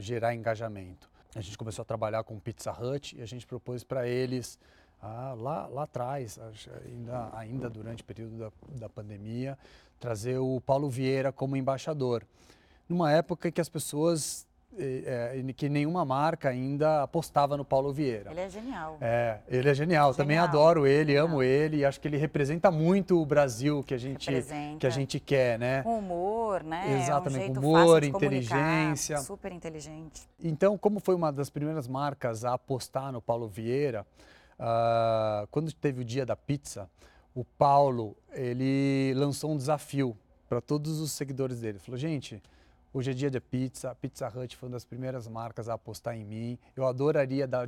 gerar 0.00 0.34
engajamento. 0.34 1.10
A 1.34 1.40
gente 1.40 1.56
começou 1.58 1.82
a 1.82 1.84
trabalhar 1.84 2.24
com 2.24 2.38
Pizza 2.38 2.72
Hut 2.72 3.16
e 3.16 3.22
a 3.22 3.26
gente 3.26 3.46
propôs 3.46 3.84
para 3.84 4.08
eles, 4.08 4.58
ah, 5.00 5.34
lá, 5.36 5.66
lá 5.66 5.82
atrás, 5.82 6.38
ainda, 6.86 7.30
ainda 7.36 7.70
durante 7.70 8.02
o 8.02 8.06
período 8.06 8.38
da, 8.38 8.52
da 8.80 8.88
pandemia, 8.88 9.58
trazer 10.00 10.38
o 10.38 10.60
Paulo 10.60 10.88
Vieira 10.88 11.30
como 11.32 11.56
embaixador. 11.56 12.26
Numa 12.88 13.12
época 13.12 13.50
que 13.50 13.60
as 13.60 13.68
pessoas 13.68 14.46
é, 14.78 15.42
que 15.54 15.68
nenhuma 15.68 16.04
marca 16.04 16.48
ainda 16.48 17.02
apostava 17.02 17.56
no 17.56 17.64
Paulo 17.64 17.92
Vieira. 17.92 18.30
Ele 18.30 18.40
é 18.40 18.48
genial. 18.48 18.96
É, 19.00 19.38
ele 19.48 19.68
é 19.68 19.74
genial. 19.74 19.74
genial. 19.74 20.14
Também 20.14 20.38
adoro 20.38 20.86
ele, 20.86 21.12
genial. 21.12 21.26
amo 21.26 21.42
ele. 21.42 21.84
Acho 21.84 22.00
que 22.00 22.08
ele 22.08 22.16
representa 22.16 22.70
muito 22.70 23.20
o 23.20 23.26
Brasil 23.26 23.82
que 23.82 23.94
a 23.94 23.98
gente, 23.98 24.30
que 24.78 24.86
a 24.86 24.90
gente 24.90 25.20
quer, 25.20 25.58
né? 25.58 25.82
Com 25.82 25.98
humor, 25.98 26.62
né? 26.62 27.00
Exatamente, 27.00 27.56
é 27.56 27.60
um 27.60 27.62
humor, 27.62 28.02
inteligência. 28.02 29.18
Super 29.18 29.52
inteligente. 29.52 30.22
Então, 30.42 30.78
como 30.78 31.00
foi 31.00 31.14
uma 31.14 31.32
das 31.32 31.50
primeiras 31.50 31.86
marcas 31.86 32.44
a 32.44 32.54
apostar 32.54 33.12
no 33.12 33.20
Paulo 33.20 33.48
Vieira, 33.48 34.06
uh, 34.58 35.46
quando 35.50 35.72
teve 35.72 36.00
o 36.00 36.04
dia 36.04 36.24
da 36.24 36.36
pizza, 36.36 36.88
o 37.34 37.44
Paulo 37.44 38.16
ele 38.32 39.12
lançou 39.16 39.52
um 39.52 39.56
desafio 39.56 40.16
para 40.48 40.60
todos 40.60 41.00
os 41.00 41.12
seguidores 41.12 41.60
dele. 41.60 41.78
Falou, 41.78 41.98
gente 41.98 42.42
Hoje 42.94 43.10
é 43.10 43.14
dia 43.14 43.30
de 43.30 43.40
pizza, 43.40 43.94
Pizza 43.94 44.28
Hut 44.28 44.54
foi 44.54 44.68
uma 44.68 44.74
das 44.74 44.84
primeiras 44.84 45.26
marcas 45.26 45.66
a 45.66 45.72
apostar 45.72 46.14
em 46.14 46.26
mim. 46.26 46.58
Eu 46.76 46.86
adoraria 46.86 47.46
dar 47.46 47.66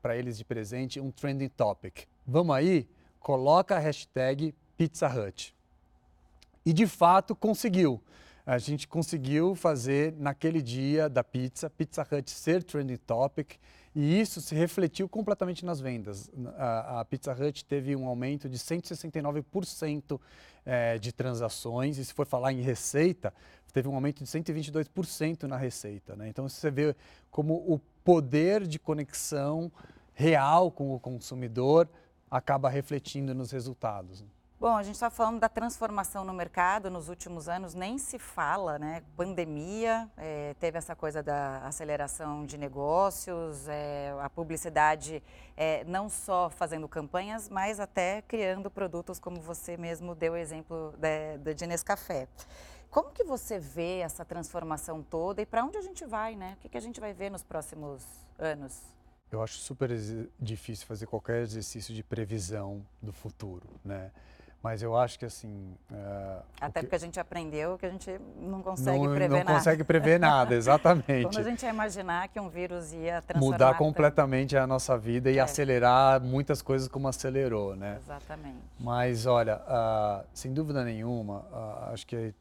para 0.00 0.16
eles 0.16 0.38
de 0.38 0.46
presente 0.46 0.98
um 0.98 1.10
trending 1.10 1.50
topic. 1.50 2.06
Vamos 2.26 2.56
aí? 2.56 2.88
Coloca 3.20 3.76
a 3.76 3.78
hashtag 3.78 4.54
Pizza 4.74 5.06
Hut. 5.08 5.54
E 6.64 6.72
de 6.72 6.86
fato 6.86 7.36
conseguiu. 7.36 8.00
A 8.46 8.56
gente 8.56 8.88
conseguiu 8.88 9.54
fazer 9.54 10.14
naquele 10.16 10.62
dia 10.62 11.06
da 11.06 11.22
pizza, 11.22 11.68
Pizza 11.68 12.00
Hut 12.10 12.30
ser 12.30 12.62
trending 12.62 12.96
topic 12.96 13.58
e 13.94 14.20
isso 14.20 14.40
se 14.40 14.54
refletiu 14.54 15.06
completamente 15.06 15.66
nas 15.66 15.78
vendas. 15.78 16.30
A, 16.56 17.04
Pizza 17.04 17.32
Hut 17.32 17.62
teve 17.64 17.94
um 17.94 18.06
aumento 18.06 18.48
de 18.48 18.58
169% 18.58 20.18
é, 20.64 20.98
de 20.98 21.12
transações, 21.12 21.98
e 21.98 22.04
se 22.04 22.14
for 22.14 22.26
falar 22.26 22.52
em 22.52 22.62
receita, 22.62 23.34
teve 23.72 23.88
um 23.88 23.94
aumento 23.94 24.22
de 24.22 24.30
122% 24.30 25.44
na 25.44 25.56
receita. 25.56 26.14
Né? 26.14 26.28
Então 26.28 26.48
você 26.48 26.70
vê 26.70 26.94
como 27.30 27.54
o 27.54 27.80
poder 28.04 28.66
de 28.66 28.78
conexão 28.78 29.70
real 30.14 30.70
com 30.70 30.94
o 30.94 31.00
consumidor 31.00 31.88
acaba 32.30 32.68
refletindo 32.68 33.34
nos 33.34 33.50
resultados. 33.50 34.24
Bom, 34.62 34.76
a 34.76 34.82
gente 34.84 34.94
está 34.94 35.10
falando 35.10 35.40
da 35.40 35.48
transformação 35.48 36.24
no 36.24 36.32
mercado 36.32 36.88
nos 36.88 37.08
últimos 37.08 37.48
anos, 37.48 37.74
nem 37.74 37.98
se 37.98 38.16
fala, 38.16 38.78
né? 38.78 39.02
Pandemia, 39.16 40.08
é, 40.16 40.54
teve 40.60 40.78
essa 40.78 40.94
coisa 40.94 41.20
da 41.20 41.66
aceleração 41.66 42.46
de 42.46 42.56
negócios, 42.56 43.66
é, 43.66 44.14
a 44.20 44.30
publicidade 44.30 45.20
é, 45.56 45.82
não 45.82 46.08
só 46.08 46.48
fazendo 46.48 46.86
campanhas, 46.86 47.48
mas 47.48 47.80
até 47.80 48.22
criando 48.22 48.70
produtos, 48.70 49.18
como 49.18 49.40
você 49.40 49.76
mesmo 49.76 50.14
deu 50.14 50.34
o 50.34 50.36
exemplo 50.36 50.94
da, 50.96 51.52
de 51.52 51.66
Nescafé. 51.66 52.28
Como 52.92 53.10
que 53.10 53.24
você 53.24 53.58
vê 53.58 54.00
essa 54.00 54.22
transformação 54.22 55.02
toda 55.02 55.40
e 55.40 55.46
para 55.46 55.64
onde 55.64 55.78
a 55.78 55.80
gente 55.80 56.04
vai, 56.04 56.36
né? 56.36 56.56
O 56.58 56.60
que, 56.60 56.68
que 56.68 56.76
a 56.76 56.80
gente 56.80 57.00
vai 57.00 57.14
ver 57.14 57.30
nos 57.30 57.42
próximos 57.42 58.04
anos? 58.38 58.82
Eu 59.30 59.42
acho 59.42 59.54
super 59.54 59.90
difícil 60.38 60.86
fazer 60.86 61.06
qualquer 61.06 61.40
exercício 61.40 61.94
de 61.94 62.02
previsão 62.02 62.84
do 63.00 63.10
futuro, 63.10 63.66
né? 63.82 64.10
Mas 64.62 64.82
eu 64.82 64.94
acho 64.94 65.18
que 65.18 65.24
assim. 65.24 65.74
Uh, 65.90 66.42
Até 66.60 66.80
que... 66.80 66.86
porque 66.86 66.96
a 66.96 66.98
gente 66.98 67.18
aprendeu 67.18 67.78
que 67.78 67.86
a 67.86 67.88
gente 67.88 68.20
não 68.36 68.62
consegue 68.62 68.98
não, 68.98 69.14
prever 69.14 69.28
não 69.30 69.38
nada. 69.38 69.50
Não 69.50 69.58
consegue 69.58 69.84
prever 69.84 70.20
nada, 70.20 70.54
exatamente. 70.54 71.22
Quando 71.22 71.38
a 71.38 71.42
gente 71.42 71.62
ia 71.62 71.70
imaginar 71.70 72.28
que 72.28 72.38
um 72.38 72.50
vírus 72.50 72.92
ia 72.92 73.22
transformar. 73.22 73.52
Mudar 73.54 73.78
completamente 73.78 74.54
a 74.54 74.66
nossa 74.66 74.98
vida 74.98 75.30
e 75.30 75.38
é. 75.38 75.40
acelerar 75.40 76.20
muitas 76.20 76.60
coisas 76.60 76.86
como 76.88 77.08
acelerou, 77.08 77.74
né? 77.74 77.96
Exatamente. 77.96 78.58
Mas 78.78 79.24
olha, 79.24 79.62
uh, 79.62 80.26
sem 80.34 80.52
dúvida 80.52 80.84
nenhuma, 80.84 81.38
uh, 81.50 81.92
acho 81.92 82.06
que 82.06 82.34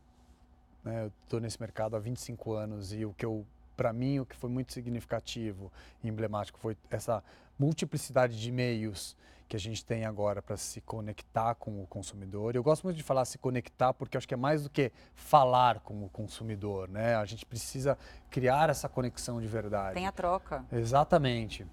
né, 0.83 1.05
eu 1.05 1.11
estou 1.23 1.39
nesse 1.39 1.59
mercado 1.59 1.95
há 1.95 1.99
25 1.99 2.53
anos 2.53 2.93
e 2.93 3.05
o 3.05 3.13
que 3.13 3.25
eu 3.25 3.45
para 3.75 3.93
mim 3.93 4.19
o 4.19 4.25
que 4.25 4.35
foi 4.35 4.49
muito 4.49 4.73
significativo 4.73 5.71
e 6.03 6.07
emblemático 6.07 6.59
foi 6.59 6.77
essa 6.89 7.23
multiplicidade 7.57 8.39
de 8.39 8.51
meios 8.51 9.15
que 9.51 9.55
a 9.57 9.59
gente 9.59 9.83
tem 9.83 10.05
agora 10.05 10.41
para 10.41 10.55
se 10.55 10.79
conectar 10.79 11.55
com 11.55 11.83
o 11.83 11.85
consumidor. 11.85 12.55
Eu 12.55 12.63
gosto 12.63 12.83
muito 12.83 12.95
de 12.95 13.03
falar 13.03 13.25
se 13.25 13.37
conectar 13.37 13.93
porque 13.93 14.15
acho 14.15 14.25
que 14.25 14.33
é 14.33 14.37
mais 14.37 14.63
do 14.63 14.69
que 14.69 14.93
falar 15.13 15.81
com 15.81 16.05
o 16.05 16.09
consumidor, 16.09 16.87
né? 16.87 17.15
A 17.15 17.25
gente 17.25 17.45
precisa 17.45 17.97
criar 18.29 18.69
essa 18.69 18.87
conexão 18.87 19.41
de 19.41 19.47
verdade. 19.47 19.95
Tem 19.95 20.07
a 20.07 20.11
troca. 20.11 20.63
Exatamente. 20.71 21.67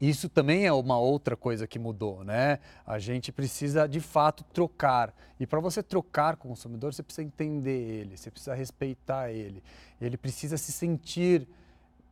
Isso 0.00 0.28
também 0.28 0.66
é 0.66 0.72
uma 0.72 0.98
outra 0.98 1.36
coisa 1.36 1.66
que 1.66 1.78
mudou, 1.78 2.24
né? 2.24 2.58
A 2.86 2.98
gente 2.98 3.30
precisa 3.30 3.86
de 3.86 4.00
fato 4.00 4.44
trocar. 4.44 5.14
E 5.38 5.46
para 5.46 5.60
você 5.60 5.82
trocar 5.82 6.36
com 6.36 6.48
o 6.48 6.50
consumidor, 6.50 6.92
você 6.92 7.02
precisa 7.02 7.26
entender 7.26 8.00
ele, 8.00 8.16
você 8.16 8.30
precisa 8.30 8.54
respeitar 8.54 9.30
ele. 9.30 9.62
Ele 10.00 10.16
precisa 10.16 10.56
se 10.56 10.72
sentir 10.72 11.48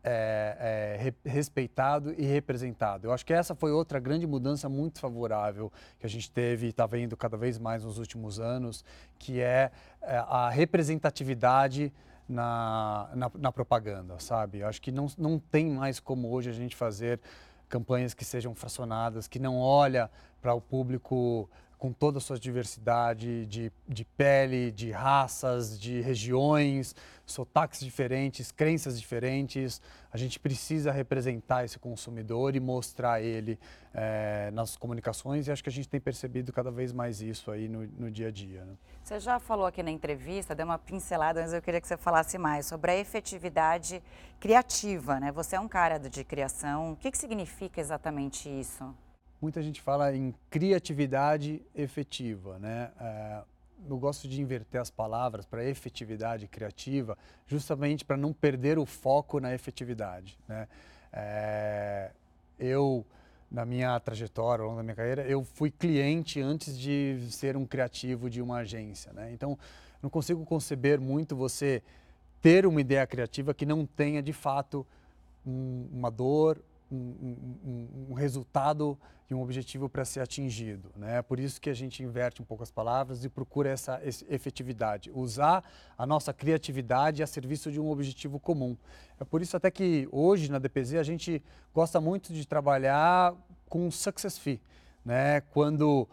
é, 0.04 1.04
é, 1.24 1.28
respeitado 1.28 2.14
e 2.18 2.24
representado. 2.24 3.06
Eu 3.06 3.12
acho 3.12 3.24
que 3.24 3.32
essa 3.32 3.54
foi 3.54 3.70
outra 3.70 4.00
grande 4.00 4.26
mudança 4.26 4.68
muito 4.68 5.00
favorável 5.00 5.72
que 5.98 6.06
a 6.06 6.08
gente 6.08 6.30
teve 6.30 6.66
e 6.66 6.70
está 6.70 6.86
vendo 6.86 7.16
cada 7.16 7.36
vez 7.36 7.58
mais 7.58 7.84
nos 7.84 7.98
últimos 7.98 8.40
anos, 8.40 8.84
que 9.18 9.40
é, 9.40 9.70
é 10.02 10.16
a 10.16 10.50
representatividade 10.50 11.92
na, 12.28 13.10
na, 13.14 13.30
na, 13.38 13.52
propaganda, 13.52 14.18
sabe? 14.18 14.60
Eu 14.60 14.68
acho 14.68 14.80
que 14.80 14.90
não, 14.90 15.06
não 15.18 15.38
tem 15.38 15.70
mais 15.70 16.00
como 16.00 16.30
hoje 16.30 16.50
a 16.50 16.52
gente 16.52 16.74
fazer 16.74 17.20
campanhas 17.72 18.12
que 18.12 18.22
sejam 18.22 18.54
fracionadas, 18.54 19.26
que 19.26 19.38
não 19.38 19.58
olha 19.58 20.10
para 20.42 20.52
o 20.52 20.60
público 20.60 21.48
com 21.82 21.92
toda 21.92 22.18
a 22.18 22.20
sua 22.20 22.38
diversidade 22.38 23.44
de, 23.46 23.72
de 23.88 24.04
pele, 24.04 24.70
de 24.70 24.92
raças, 24.92 25.76
de 25.80 26.00
regiões, 26.00 26.94
sotaques 27.26 27.80
diferentes, 27.80 28.52
crenças 28.52 29.00
diferentes. 29.00 29.82
A 30.12 30.16
gente 30.16 30.38
precisa 30.38 30.92
representar 30.92 31.64
esse 31.64 31.80
consumidor 31.80 32.54
e 32.54 32.60
mostrar 32.60 33.20
ele 33.20 33.58
é, 33.92 34.52
nas 34.52 34.76
comunicações 34.76 35.48
e 35.48 35.50
acho 35.50 35.60
que 35.60 35.70
a 35.70 35.72
gente 35.72 35.88
tem 35.88 36.00
percebido 36.00 36.52
cada 36.52 36.70
vez 36.70 36.92
mais 36.92 37.20
isso 37.20 37.50
aí 37.50 37.68
no, 37.68 37.84
no 37.98 38.12
dia 38.12 38.28
a 38.28 38.30
dia. 38.30 38.64
Né? 38.64 38.74
Você 39.02 39.18
já 39.18 39.40
falou 39.40 39.66
aqui 39.66 39.82
na 39.82 39.90
entrevista, 39.90 40.54
deu 40.54 40.66
uma 40.66 40.78
pincelada, 40.78 41.40
mas 41.42 41.52
eu 41.52 41.60
queria 41.60 41.80
que 41.80 41.88
você 41.88 41.96
falasse 41.96 42.38
mais 42.38 42.64
sobre 42.64 42.92
a 42.92 42.96
efetividade 42.96 44.00
criativa. 44.38 45.18
Né? 45.18 45.32
Você 45.32 45.56
é 45.56 45.60
um 45.60 45.66
cara 45.66 45.98
de 45.98 46.22
criação, 46.22 46.92
o 46.92 46.96
que, 46.96 47.10
que 47.10 47.18
significa 47.18 47.80
exatamente 47.80 48.48
isso? 48.48 48.94
Muita 49.42 49.60
gente 49.60 49.80
fala 49.80 50.14
em 50.14 50.32
criatividade 50.48 51.60
efetiva, 51.74 52.60
né? 52.60 52.92
É, 53.00 53.42
eu 53.90 53.98
gosto 53.98 54.28
de 54.28 54.40
inverter 54.40 54.80
as 54.80 54.88
palavras 54.88 55.44
para 55.44 55.64
efetividade 55.64 56.46
criativa, 56.46 57.18
justamente 57.48 58.04
para 58.04 58.16
não 58.16 58.32
perder 58.32 58.78
o 58.78 58.86
foco 58.86 59.40
na 59.40 59.52
efetividade, 59.52 60.38
né? 60.46 60.68
É, 61.12 62.12
eu 62.58 63.04
na 63.50 63.66
minha 63.66 64.00
trajetória, 64.00 64.62
ao 64.62 64.68
longo 64.68 64.78
da 64.78 64.82
minha 64.82 64.94
carreira, 64.94 65.26
eu 65.26 65.44
fui 65.44 65.70
cliente 65.70 66.40
antes 66.40 66.78
de 66.78 67.18
ser 67.30 67.54
um 67.54 67.66
criativo 67.66 68.30
de 68.30 68.40
uma 68.40 68.58
agência, 68.58 69.12
né? 69.12 69.30
Então, 69.32 69.58
não 70.00 70.08
consigo 70.08 70.42
conceber 70.44 70.98
muito 70.98 71.36
você 71.36 71.82
ter 72.40 72.64
uma 72.64 72.80
ideia 72.80 73.06
criativa 73.06 73.52
que 73.52 73.66
não 73.66 73.84
tenha 73.84 74.22
de 74.22 74.32
fato 74.32 74.86
um, 75.46 75.86
uma 75.92 76.10
dor, 76.10 76.62
um, 76.94 78.06
um, 78.10 78.14
resultado 78.14 78.98
e 79.30 79.34
um 79.34 79.42
objetivo 79.42 79.88
para 79.88 80.04
ser 80.04 80.20
atingido. 80.20 80.90
Né? 80.96 81.22
Por 81.22 81.40
isso 81.40 81.60
que 81.60 81.70
a 81.70 81.74
gente 81.74 82.02
inverte 82.02 82.42
um 82.42 82.44
pouco 82.44 82.62
as 82.62 82.70
palavras 82.70 83.24
e 83.24 83.28
procura 83.28 83.70
essa 83.70 84.00
efetividade, 84.28 85.10
usar 85.14 85.64
a 85.96 86.06
nossa 86.06 86.32
criatividade 86.32 87.22
a 87.22 87.26
serviço 87.26 87.70
de 87.72 87.80
um 87.80 87.90
objetivo 87.90 88.38
comum. 88.38 88.76
É 89.18 89.24
por 89.24 89.40
isso 89.40 89.56
até 89.56 89.70
que 89.70 90.08
hoje 90.12 90.50
na 90.50 90.58
DPZ 90.58 90.94
a 90.94 91.02
gente 91.02 91.42
gosta 91.74 92.00
muito 92.00 92.32
de 92.32 92.46
trabalhar 92.46 93.34
com 93.68 93.90
success 93.90 94.36
fee, 94.36 94.60
né? 95.04 95.40
quando 95.40 96.06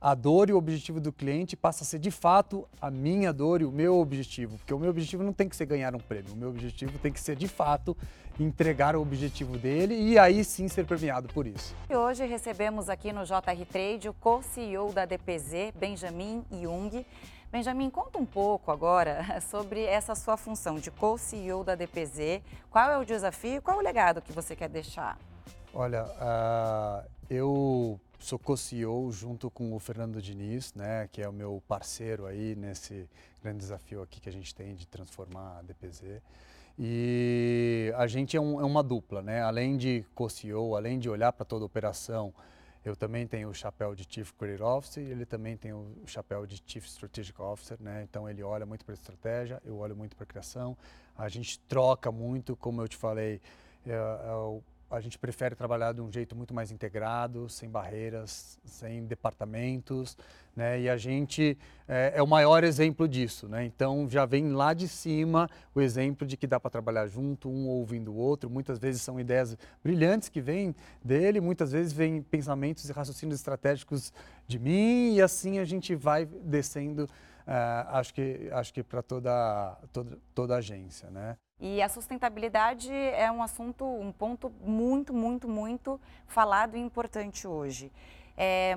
a 0.00 0.14
dor 0.14 0.50
e 0.50 0.52
o 0.52 0.58
objetivo 0.58 1.00
do 1.00 1.12
cliente 1.12 1.56
passa 1.56 1.82
a 1.82 1.86
ser 1.86 1.98
de 1.98 2.10
fato 2.10 2.68
a 2.80 2.90
minha 2.90 3.32
dor 3.32 3.62
e 3.62 3.64
o 3.64 3.72
meu 3.72 3.98
objetivo, 3.98 4.58
porque 4.58 4.74
o 4.74 4.78
meu 4.78 4.90
objetivo 4.90 5.22
não 5.22 5.32
tem 5.32 5.48
que 5.48 5.56
ser 5.56 5.66
ganhar 5.66 5.94
um 5.94 5.98
prêmio, 5.98 6.32
o 6.34 6.36
meu 6.36 6.50
objetivo 6.50 6.98
tem 6.98 7.10
que 7.10 7.20
ser 7.20 7.34
de 7.34 7.48
fato 7.48 7.96
entregar 8.38 8.94
o 8.94 9.00
objetivo 9.00 9.56
dele 9.56 9.94
e 9.94 10.18
aí 10.18 10.44
sim 10.44 10.68
ser 10.68 10.84
premiado 10.84 11.28
por 11.28 11.46
isso. 11.46 11.74
E 11.88 11.96
hoje 11.96 12.26
recebemos 12.26 12.88
aqui 12.88 13.12
no 13.12 13.24
JR 13.24 13.64
Trade 13.70 14.08
o 14.08 14.14
co-CEO 14.14 14.92
da 14.92 15.04
DPZ, 15.04 15.72
Benjamin 15.74 16.44
Jung. 16.50 17.04
Benjamin, 17.50 17.88
conta 17.88 18.18
um 18.18 18.26
pouco 18.26 18.70
agora 18.70 19.40
sobre 19.40 19.82
essa 19.82 20.14
sua 20.14 20.36
função 20.36 20.76
de 20.76 20.90
co-CEO 20.90 21.64
da 21.64 21.74
DPZ. 21.74 22.42
Qual 22.70 22.90
é 22.90 22.98
o 22.98 23.04
desafio? 23.04 23.62
Qual 23.62 23.76
é 23.78 23.80
o 23.80 23.82
legado 23.82 24.20
que 24.20 24.32
você 24.32 24.54
quer 24.54 24.68
deixar? 24.68 25.18
Olha, 25.72 26.04
uh, 26.04 27.08
eu 27.30 28.00
sou 28.18 28.38
co-CEO 28.38 29.10
junto 29.12 29.50
com 29.50 29.74
o 29.74 29.78
Fernando 29.78 30.20
Diniz, 30.20 30.74
né, 30.74 31.08
que 31.12 31.22
é 31.22 31.28
o 31.28 31.32
meu 31.32 31.62
parceiro 31.68 32.26
aí 32.26 32.54
nesse 32.56 33.08
grande 33.42 33.58
desafio 33.58 34.02
aqui 34.02 34.20
que 34.20 34.28
a 34.28 34.32
gente 34.32 34.54
tem 34.54 34.74
de 34.74 34.86
transformar 34.86 35.58
a 35.58 35.62
DPZ. 35.62 36.20
E 36.78 37.92
a 37.96 38.06
gente 38.06 38.36
é, 38.36 38.40
um, 38.40 38.60
é 38.60 38.64
uma 38.64 38.82
dupla, 38.82 39.22
né? 39.22 39.42
Além 39.42 39.76
de 39.76 40.04
co-CEO, 40.14 40.76
além 40.76 40.98
de 40.98 41.08
olhar 41.08 41.32
para 41.32 41.44
toda 41.44 41.64
a 41.64 41.66
operação, 41.66 42.34
eu 42.84 42.94
também 42.94 43.26
tenho 43.26 43.48
o 43.48 43.54
chapéu 43.54 43.94
de 43.94 44.06
Chief 44.08 44.30
Creative 44.32 44.62
Officer 44.62 45.02
e 45.02 45.10
ele 45.10 45.24
também 45.24 45.56
tem 45.56 45.72
o 45.72 45.86
chapéu 46.06 46.46
de 46.46 46.62
Chief 46.66 46.84
Strategic 46.86 47.40
Officer, 47.40 47.76
né? 47.80 48.02
Então 48.08 48.28
ele 48.28 48.42
olha 48.42 48.66
muito 48.66 48.84
para 48.84 48.94
estratégia, 48.94 49.60
eu 49.64 49.78
olho 49.78 49.96
muito 49.96 50.14
para 50.14 50.26
criação. 50.26 50.76
A 51.16 51.28
gente 51.28 51.58
troca 51.60 52.12
muito, 52.12 52.54
como 52.54 52.82
eu 52.82 52.88
te 52.88 52.96
falei, 52.96 53.40
é, 53.86 53.92
é 53.92 54.32
o 54.32 54.62
a 54.96 55.00
gente 55.00 55.18
prefere 55.18 55.54
trabalhar 55.54 55.92
de 55.92 56.00
um 56.00 56.10
jeito 56.10 56.34
muito 56.34 56.54
mais 56.54 56.70
integrado, 56.70 57.48
sem 57.48 57.68
barreiras, 57.68 58.58
sem 58.64 59.04
departamentos, 59.04 60.16
né? 60.54 60.80
E 60.80 60.88
a 60.88 60.96
gente 60.96 61.58
é, 61.86 62.14
é, 62.16 62.22
o 62.22 62.26
maior 62.26 62.64
exemplo 62.64 63.06
disso, 63.06 63.46
né? 63.46 63.64
Então 63.64 64.08
já 64.08 64.24
vem 64.24 64.52
lá 64.52 64.72
de 64.72 64.88
cima 64.88 65.50
o 65.74 65.82
exemplo 65.82 66.26
de 66.26 66.36
que 66.36 66.46
dá 66.46 66.58
para 66.58 66.70
trabalhar 66.70 67.06
junto, 67.06 67.48
um 67.48 67.68
ouvindo 67.68 68.10
o 68.10 68.16
outro. 68.16 68.48
Muitas 68.48 68.78
vezes 68.78 69.02
são 69.02 69.20
ideias 69.20 69.56
brilhantes 69.84 70.30
que 70.30 70.40
vêm 70.40 70.74
dele, 71.04 71.40
muitas 71.42 71.72
vezes 71.72 71.92
vêm 71.92 72.22
pensamentos 72.22 72.88
e 72.88 72.92
raciocínios 72.92 73.38
estratégicos 73.38 74.12
de 74.48 74.58
mim 74.58 75.14
e 75.14 75.20
assim 75.20 75.58
a 75.58 75.64
gente 75.64 75.94
vai 75.94 76.24
descendo. 76.24 77.06
Uh, 77.46 77.88
acho 77.90 78.12
que 78.12 78.50
acho 78.52 78.74
que 78.74 78.82
para 78.82 79.02
toda, 79.02 79.78
toda 79.92 80.18
toda 80.34 80.56
agência, 80.56 81.08
né? 81.10 81.36
E 81.58 81.80
a 81.80 81.88
sustentabilidade 81.88 82.92
é 82.92 83.30
um 83.30 83.42
assunto, 83.42 83.84
um 83.84 84.12
ponto 84.12 84.52
muito, 84.60 85.14
muito, 85.14 85.48
muito 85.48 86.00
falado 86.26 86.76
e 86.76 86.80
importante 86.80 87.46
hoje. 87.46 87.90
É, 88.36 88.74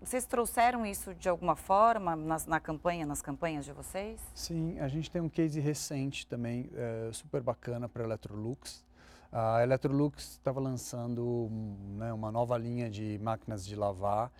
vocês 0.00 0.24
trouxeram 0.24 0.86
isso 0.86 1.12
de 1.14 1.28
alguma 1.28 1.56
forma 1.56 2.14
nas, 2.14 2.46
na 2.46 2.60
campanha, 2.60 3.04
nas 3.04 3.20
campanhas 3.20 3.64
de 3.64 3.72
vocês? 3.72 4.20
Sim, 4.32 4.78
a 4.78 4.86
gente 4.86 5.10
tem 5.10 5.20
um 5.20 5.28
case 5.28 5.58
recente 5.58 6.24
também, 6.24 6.70
é, 6.74 7.10
super 7.12 7.42
bacana 7.42 7.88
para 7.88 8.04
a 8.04 8.06
Electrolux. 8.06 8.84
A 9.32 9.60
Electrolux 9.64 10.34
estava 10.34 10.60
lançando 10.60 11.48
né, 11.96 12.12
uma 12.12 12.30
nova 12.30 12.56
linha 12.56 12.88
de 12.88 13.18
máquinas 13.20 13.66
de 13.66 13.74
lavar 13.74 14.30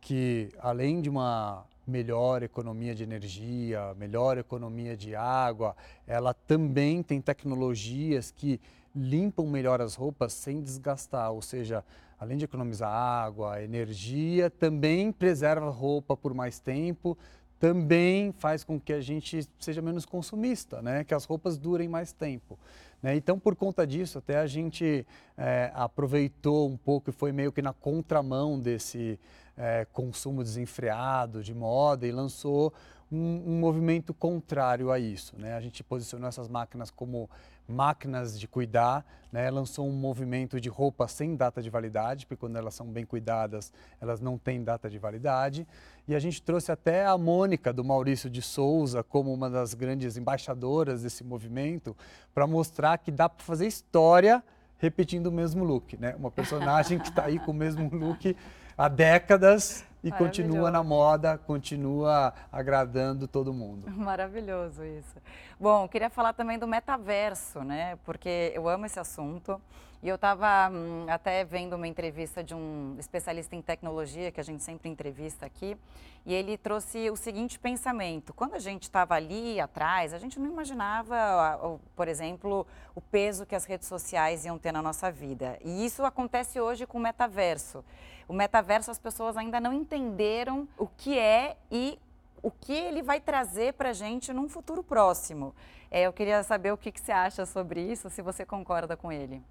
que, 0.00 0.48
além 0.58 1.02
de 1.02 1.10
uma 1.10 1.66
melhor 1.86 2.42
economia 2.42 2.94
de 2.94 3.02
energia, 3.02 3.94
melhor 3.94 4.38
economia 4.38 4.96
de 4.96 5.14
água. 5.14 5.76
Ela 6.06 6.34
também 6.34 7.02
tem 7.02 7.20
tecnologias 7.20 8.30
que 8.30 8.60
limpam 8.94 9.46
melhor 9.46 9.80
as 9.80 9.94
roupas 9.94 10.32
sem 10.32 10.62
desgastar, 10.62 11.32
ou 11.32 11.42
seja, 11.42 11.84
além 12.18 12.38
de 12.38 12.44
economizar 12.44 12.90
água, 12.90 13.62
energia, 13.62 14.48
também 14.50 15.10
preserva 15.10 15.66
a 15.66 15.70
roupa 15.70 16.16
por 16.16 16.32
mais 16.32 16.58
tempo, 16.60 17.18
também 17.58 18.32
faz 18.32 18.62
com 18.62 18.78
que 18.78 18.92
a 18.92 19.00
gente 19.00 19.48
seja 19.58 19.80
menos 19.80 20.04
consumista, 20.04 20.82
né? 20.82 21.02
que 21.02 21.14
as 21.14 21.24
roupas 21.24 21.56
durem 21.56 21.88
mais 21.88 22.12
tempo. 22.12 22.58
Né? 23.02 23.16
Então, 23.16 23.38
por 23.38 23.56
conta 23.56 23.86
disso, 23.86 24.18
até 24.18 24.38
a 24.38 24.46
gente 24.46 25.06
é, 25.36 25.70
aproveitou 25.74 26.68
um 26.68 26.76
pouco 26.76 27.10
e 27.10 27.12
foi 27.12 27.32
meio 27.32 27.52
que 27.52 27.62
na 27.62 27.72
contramão 27.72 28.58
desse, 28.58 29.18
é, 29.56 29.86
consumo 29.92 30.42
desenfreado 30.42 31.42
de 31.42 31.54
moda 31.54 32.06
e 32.06 32.12
lançou 32.12 32.72
um, 33.10 33.42
um, 33.46 33.58
movimento 33.60 34.12
contrário 34.12 34.90
a 34.90 34.98
isso. 34.98 35.34
Né? 35.38 35.54
A 35.54 35.60
gente 35.60 35.82
posicionou 35.84 36.28
essas 36.28 36.48
máquinas 36.48 36.90
como 36.90 37.30
máquinas 37.66 38.38
de 38.38 38.46
cuidar, 38.46 39.06
né? 39.32 39.50
lançou 39.50 39.88
um 39.88 39.92
movimento 39.92 40.60
de 40.60 40.68
roupas 40.68 41.12
sem 41.12 41.34
data 41.34 41.62
de 41.62 41.70
validade, 41.70 42.26
porque 42.26 42.40
quando 42.40 42.56
elas 42.56 42.74
são 42.74 42.86
bem 42.86 43.06
cuidadas, 43.06 43.72
elas 44.00 44.20
não 44.20 44.36
têm 44.36 44.62
data 44.62 44.90
de 44.90 44.98
validade. 44.98 45.66
E 46.06 46.14
a 46.14 46.18
gente 46.18 46.42
trouxe 46.42 46.70
até 46.70 47.06
a 47.06 47.16
Mônica, 47.16 47.72
do 47.72 47.84
Maurício 47.84 48.28
de 48.28 48.42
Souza, 48.42 49.02
como 49.02 49.32
uma 49.32 49.48
das 49.48 49.72
grandes 49.72 50.16
embaixadoras 50.16 51.02
desse 51.02 51.24
movimento, 51.24 51.96
para 52.34 52.46
mostrar 52.46 52.98
que 52.98 53.10
dá 53.10 53.28
para 53.28 53.44
fazer 53.44 53.66
história 53.66 54.42
repetindo 54.78 55.28
o 55.28 55.32
mesmo 55.32 55.64
look. 55.64 55.96
Né? 55.96 56.14
Uma 56.16 56.30
personagem 56.30 56.98
que 56.98 57.08
está 57.08 57.24
aí 57.24 57.38
com 57.38 57.52
o 57.52 57.54
mesmo 57.54 57.88
look 57.94 58.36
há 58.76 58.88
décadas 58.88 59.84
e 60.02 60.12
continua 60.12 60.70
na 60.70 60.82
moda, 60.82 61.38
continua 61.38 62.34
agradando 62.52 63.26
todo 63.26 63.54
mundo. 63.54 63.88
Maravilhoso 63.96 64.84
isso. 64.84 65.16
Bom, 65.58 65.88
queria 65.88 66.10
falar 66.10 66.34
também 66.34 66.58
do 66.58 66.66
metaverso, 66.66 67.60
né? 67.60 67.96
Porque 68.04 68.52
eu 68.54 68.68
amo 68.68 68.84
esse 68.84 69.00
assunto. 69.00 69.60
E 70.04 70.08
eu 70.10 70.16
estava 70.16 70.68
hum, 70.70 71.06
até 71.08 71.46
vendo 71.46 71.76
uma 71.76 71.88
entrevista 71.88 72.44
de 72.44 72.54
um 72.54 72.94
especialista 72.98 73.56
em 73.56 73.62
tecnologia, 73.62 74.30
que 74.30 74.38
a 74.38 74.44
gente 74.44 74.62
sempre 74.62 74.90
entrevista 74.90 75.46
aqui, 75.46 75.78
e 76.26 76.34
ele 76.34 76.58
trouxe 76.58 77.08
o 77.08 77.16
seguinte 77.16 77.58
pensamento: 77.58 78.34
quando 78.34 78.52
a 78.52 78.58
gente 78.58 78.82
estava 78.82 79.14
ali 79.14 79.58
atrás, 79.58 80.12
a 80.12 80.18
gente 80.18 80.38
não 80.38 80.50
imaginava, 80.50 81.80
por 81.96 82.06
exemplo, 82.06 82.66
o 82.94 83.00
peso 83.00 83.46
que 83.46 83.54
as 83.54 83.64
redes 83.64 83.88
sociais 83.88 84.44
iam 84.44 84.58
ter 84.58 84.72
na 84.72 84.82
nossa 84.82 85.10
vida. 85.10 85.58
E 85.64 85.86
isso 85.86 86.04
acontece 86.04 86.60
hoje 86.60 86.86
com 86.86 86.98
o 86.98 87.00
metaverso. 87.00 87.82
O 88.28 88.34
metaverso 88.34 88.90
as 88.90 88.98
pessoas 88.98 89.38
ainda 89.38 89.58
não 89.58 89.72
entenderam 89.72 90.68
o 90.76 90.86
que 90.86 91.18
é 91.18 91.56
e 91.70 91.98
o 92.42 92.50
que 92.50 92.74
ele 92.74 93.02
vai 93.02 93.22
trazer 93.22 93.72
para 93.72 93.88
a 93.88 93.94
gente 93.94 94.34
num 94.34 94.50
futuro 94.50 94.82
próximo. 94.82 95.54
É, 95.90 96.02
eu 96.02 96.12
queria 96.12 96.42
saber 96.42 96.74
o 96.74 96.76
que, 96.76 96.92
que 96.92 97.00
você 97.00 97.12
acha 97.12 97.46
sobre 97.46 97.80
isso, 97.80 98.10
se 98.10 98.20
você 98.20 98.44
concorda 98.44 98.98
com 98.98 99.10
ele. 99.10 99.42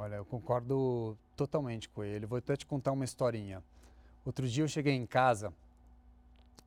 Olha, 0.00 0.14
eu 0.14 0.24
concordo 0.24 1.18
totalmente 1.36 1.88
com 1.88 2.04
ele. 2.04 2.24
Vou 2.24 2.38
até 2.38 2.56
te 2.56 2.64
contar 2.64 2.92
uma 2.92 3.04
historinha. 3.04 3.64
Outro 4.24 4.46
dia 4.46 4.62
eu 4.62 4.68
cheguei 4.68 4.94
em 4.94 5.04
casa 5.04 5.52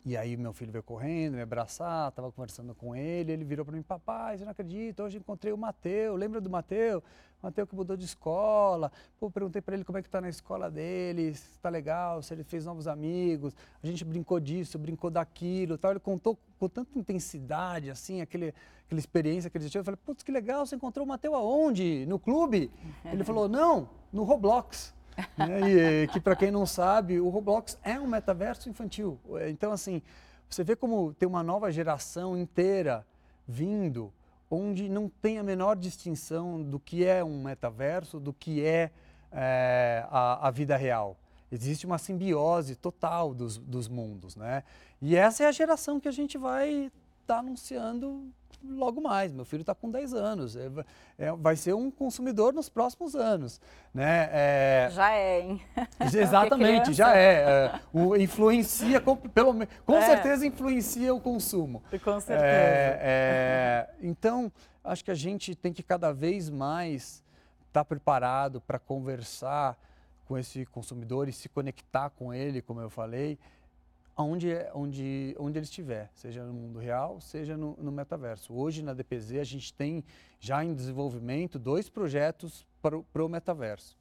E 0.03 0.17
aí 0.17 0.35
meu 0.35 0.51
filho 0.51 0.71
veio 0.71 0.83
correndo, 0.83 1.35
me 1.35 1.41
abraçar, 1.41 2.09
estava 2.09 2.31
conversando 2.31 2.73
com 2.73 2.95
ele, 2.95 3.31
ele 3.31 3.43
virou 3.43 3.63
para 3.63 3.75
mim, 3.75 3.83
papai, 3.83 4.37
você 4.37 4.43
não 4.43 4.51
acredita, 4.51 5.03
hoje 5.03 5.17
encontrei 5.17 5.53
o 5.53 5.57
Mateu, 5.57 6.15
lembra 6.15 6.41
do 6.41 6.49
Mateu? 6.49 7.03
Mateu 7.41 7.65
que 7.65 7.75
mudou 7.75 7.97
de 7.97 8.05
escola. 8.05 8.91
Pô, 9.19 9.29
perguntei 9.29 9.61
para 9.61 9.75
ele 9.75 9.83
como 9.83 9.97
é 9.97 10.01
que 10.01 10.07
está 10.07 10.21
na 10.21 10.29
escola 10.29 10.69
dele, 10.69 11.33
se 11.33 11.53
está 11.53 11.69
legal, 11.69 12.21
se 12.21 12.33
ele 12.33 12.43
fez 12.43 12.65
novos 12.65 12.87
amigos. 12.87 13.55
A 13.81 13.87
gente 13.87 14.05
brincou 14.05 14.39
disso, 14.39 14.77
brincou 14.77 15.09
daquilo, 15.09 15.77
tal. 15.77 15.91
Ele 15.91 15.99
contou 15.99 16.37
com 16.59 16.69
tanta 16.69 16.97
intensidade, 16.97 17.89
assim, 17.89 18.21
aquele, 18.21 18.53
aquela 18.85 18.99
experiência 18.99 19.49
que 19.49 19.57
ele 19.57 19.69
tinha. 19.69 19.79
Eu 19.79 19.85
falei, 19.85 19.99
putz, 20.05 20.23
que 20.23 20.31
legal, 20.31 20.65
você 20.65 20.75
encontrou 20.75 21.05
o 21.05 21.09
Mateu 21.09 21.33
aonde? 21.33 22.05
No 22.05 22.19
clube? 22.19 22.69
Ele 23.05 23.23
falou, 23.23 23.49
não, 23.49 23.89
no 24.13 24.23
Roblox. 24.23 24.93
Né? 25.37 26.03
E 26.03 26.07
que 26.07 26.19
para 26.19 26.35
quem 26.35 26.51
não 26.51 26.65
sabe, 26.65 27.19
o 27.19 27.29
Roblox 27.29 27.77
é 27.83 27.99
um 27.99 28.07
metaverso 28.07 28.69
infantil. 28.69 29.19
Então, 29.49 29.71
assim, 29.71 30.01
você 30.49 30.63
vê 30.63 30.75
como 30.75 31.13
tem 31.13 31.27
uma 31.27 31.43
nova 31.43 31.71
geração 31.71 32.37
inteira 32.37 33.05
vindo, 33.47 34.11
onde 34.49 34.89
não 34.89 35.09
tem 35.09 35.39
a 35.39 35.43
menor 35.43 35.75
distinção 35.75 36.61
do 36.61 36.79
que 36.79 37.05
é 37.05 37.23
um 37.23 37.43
metaverso, 37.43 38.19
do 38.19 38.33
que 38.33 38.65
é, 38.65 38.91
é 39.31 40.05
a, 40.09 40.47
a, 40.47 40.51
vida 40.51 40.75
real. 40.75 41.17
Existe 41.51 41.85
uma 41.85 41.97
simbiose 41.97 42.75
total 42.75 43.33
dos, 43.33 43.57
dos 43.57 43.87
mundos, 43.87 44.35
né? 44.35 44.63
E 45.01 45.15
essa 45.15 45.43
é 45.43 45.47
a 45.47 45.51
geração 45.51 45.99
que 45.99 46.07
a 46.07 46.11
gente 46.11 46.37
vai 46.37 46.91
estar 47.21 47.35
tá 47.35 47.39
anunciando 47.39 48.31
logo 48.63 49.01
mais. 49.01 49.31
Meu 49.31 49.45
filho 49.45 49.61
está 49.61 49.73
com 49.73 49.89
10 49.89 50.13
anos, 50.13 50.55
é, 50.55 50.69
é, 51.17 51.31
vai 51.31 51.55
ser 51.55 51.73
um 51.73 51.89
consumidor 51.89 52.53
nos 52.53 52.69
próximos 52.69 53.15
anos. 53.15 53.59
Né? 53.93 54.29
É... 54.31 54.89
Já 54.91 55.11
é, 55.11 55.41
hein? 55.41 55.61
Exatamente, 55.99 56.93
já 56.93 57.15
é. 57.15 57.43
é. 57.43 57.79
o, 57.93 58.15
influencia, 58.15 58.99
com, 59.01 59.15
pelo, 59.15 59.53
com 59.85 59.95
é. 59.95 60.01
certeza 60.01 60.45
influencia 60.45 61.13
o 61.13 61.19
consumo. 61.19 61.81
Com 62.03 62.19
certeza. 62.19 62.45
É, 62.45 63.89
então, 64.01 64.51
acho 64.83 65.03
que 65.03 65.11
a 65.11 65.15
gente 65.15 65.55
tem 65.55 65.73
que 65.73 65.83
cada 65.83 66.11
vez 66.11 66.49
mais 66.49 67.23
estar 67.67 67.81
tá 67.81 67.85
preparado 67.85 68.61
para 68.61 68.77
conversar 68.79 69.77
com 70.27 70.37
esse 70.37 70.65
consumidor 70.67 71.27
e 71.27 71.33
se 71.33 71.49
conectar 71.49 72.09
com 72.09 72.33
ele, 72.33 72.61
como 72.61 72.79
eu 72.79 72.89
falei, 72.89 73.37
onde, 74.17 74.51
é, 74.51 74.71
onde, 74.73 75.35
onde 75.39 75.57
ele 75.57 75.65
estiver, 75.65 76.09
seja 76.13 76.43
no 76.43 76.53
mundo 76.53 76.79
real, 76.79 77.19
seja 77.21 77.57
no, 77.57 77.75
no, 77.79 77.91
metaverso. 77.91 78.53
Hoje, 78.53 78.83
na 78.83 78.93
DPZ, 78.93 79.33
a 79.39 79.43
gente 79.43 79.73
tem 79.73 80.03
já 80.39 80.63
em 80.63 80.73
desenvolvimento 80.73 81.57
dois 81.57 81.89
projetos 81.89 82.65
para 82.81 82.97
o, 82.97 83.03
para 83.03 83.23
o 83.23 83.29
metaverso. 83.29 83.97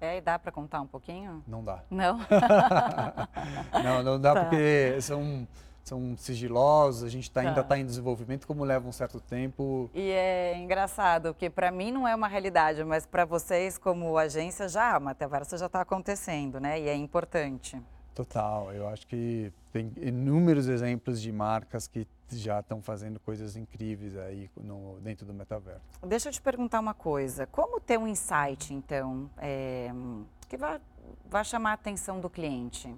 É, 0.00 0.18
e 0.18 0.20
dá 0.20 0.38
para 0.38 0.52
contar 0.52 0.80
um 0.80 0.86
pouquinho? 0.86 1.42
Não 1.46 1.64
dá. 1.64 1.82
Não? 1.90 2.18
não, 3.82 4.02
não 4.02 4.20
dá 4.20 4.34
tá. 4.34 4.40
porque 4.42 5.00
são, 5.00 5.48
são 5.82 6.14
sigilosos, 6.18 7.02
a 7.02 7.08
gente 7.08 7.30
tá, 7.30 7.42
tá. 7.42 7.48
ainda 7.48 7.60
está 7.62 7.78
em 7.78 7.86
desenvolvimento, 7.86 8.46
como 8.46 8.62
leva 8.62 8.86
um 8.86 8.92
certo 8.92 9.20
tempo. 9.20 9.90
E 9.94 10.10
é 10.10 10.54
engraçado, 10.58 11.32
porque 11.32 11.48
para 11.48 11.70
mim 11.70 11.92
não 11.92 12.06
é 12.06 12.14
uma 12.14 12.28
realidade, 12.28 12.84
mas 12.84 13.06
para 13.06 13.24
vocês 13.24 13.78
como 13.78 14.18
agência 14.18 14.68
já, 14.68 14.98
o 14.98 15.00
metaverso 15.00 15.56
já 15.56 15.66
está 15.66 15.80
acontecendo, 15.80 16.60
né? 16.60 16.78
E 16.78 16.88
é 16.88 16.94
importante. 16.94 17.80
Total, 18.16 18.72
eu 18.72 18.88
acho 18.88 19.06
que 19.06 19.52
tem 19.70 19.92
inúmeros 19.98 20.68
exemplos 20.68 21.20
de 21.20 21.30
marcas 21.30 21.86
que 21.86 22.08
já 22.32 22.60
estão 22.60 22.80
fazendo 22.80 23.20
coisas 23.20 23.56
incríveis 23.56 24.16
aí 24.16 24.50
no, 24.56 24.98
dentro 25.02 25.26
do 25.26 25.34
metaverso. 25.34 25.82
Deixa 26.02 26.30
eu 26.30 26.32
te 26.32 26.40
perguntar 26.40 26.80
uma 26.80 26.94
coisa, 26.94 27.46
como 27.46 27.78
ter 27.78 27.98
um 27.98 28.08
insight, 28.08 28.72
então, 28.72 29.30
é, 29.36 29.90
que 30.48 30.56
vai, 30.56 30.80
vai 31.28 31.44
chamar 31.44 31.72
a 31.72 31.74
atenção 31.74 32.18
do 32.18 32.30
cliente? 32.30 32.90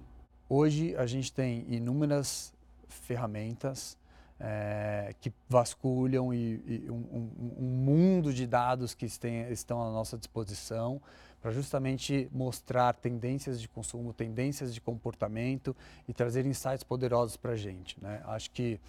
Hoje 0.47 0.95
a 0.95 1.05
gente 1.05 1.33
tem 1.33 1.65
inúmeras 1.67 2.53
ferramentas 2.87 3.97
é, 4.39 5.13
que 5.19 5.33
vasculham 5.49 6.33
e, 6.33 6.63
e 6.65 6.89
um, 6.89 6.95
um, 6.95 7.55
um, 7.59 7.65
mundo 7.65 8.33
de 8.33 8.47
dados 8.47 8.93
que 8.93 9.05
estão 9.05 9.85
à 9.85 9.91
nossa 9.91 10.17
disposição 10.17 11.01
para 11.41 11.51
justamente 11.51 12.29
mostrar 12.31 12.93
tendências 12.93 13.61
de 13.61 13.67
consumo, 13.67 14.13
tendências 14.13 14.73
de 14.73 14.81
comportamento 14.81 15.75
e 16.07 16.13
trazer 16.13 16.45
insights 16.45 16.83
poderosos 16.83 17.37
para 17.37 17.53
a 17.53 17.55
gente. 17.55 17.95
Né? 18.01 18.21
Acho 18.25 18.51
que 18.51 18.79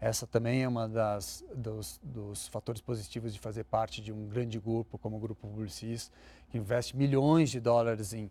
essa 0.00 0.26
também 0.26 0.62
é 0.62 0.68
uma 0.68 0.88
das 0.88 1.44
dos, 1.54 2.00
dos, 2.02 2.48
fatores 2.48 2.80
positivos 2.80 3.34
de 3.34 3.38
fazer 3.38 3.64
parte 3.64 4.00
de 4.00 4.10
um 4.10 4.28
grande 4.28 4.58
grupo 4.58 4.96
como 4.96 5.18
o 5.18 5.20
Grupo 5.20 5.46
Publicis, 5.46 6.10
que 6.50 6.56
investe 6.56 6.96
milhões 6.96 7.50
de 7.50 7.60
dólares 7.60 8.14
em 8.14 8.30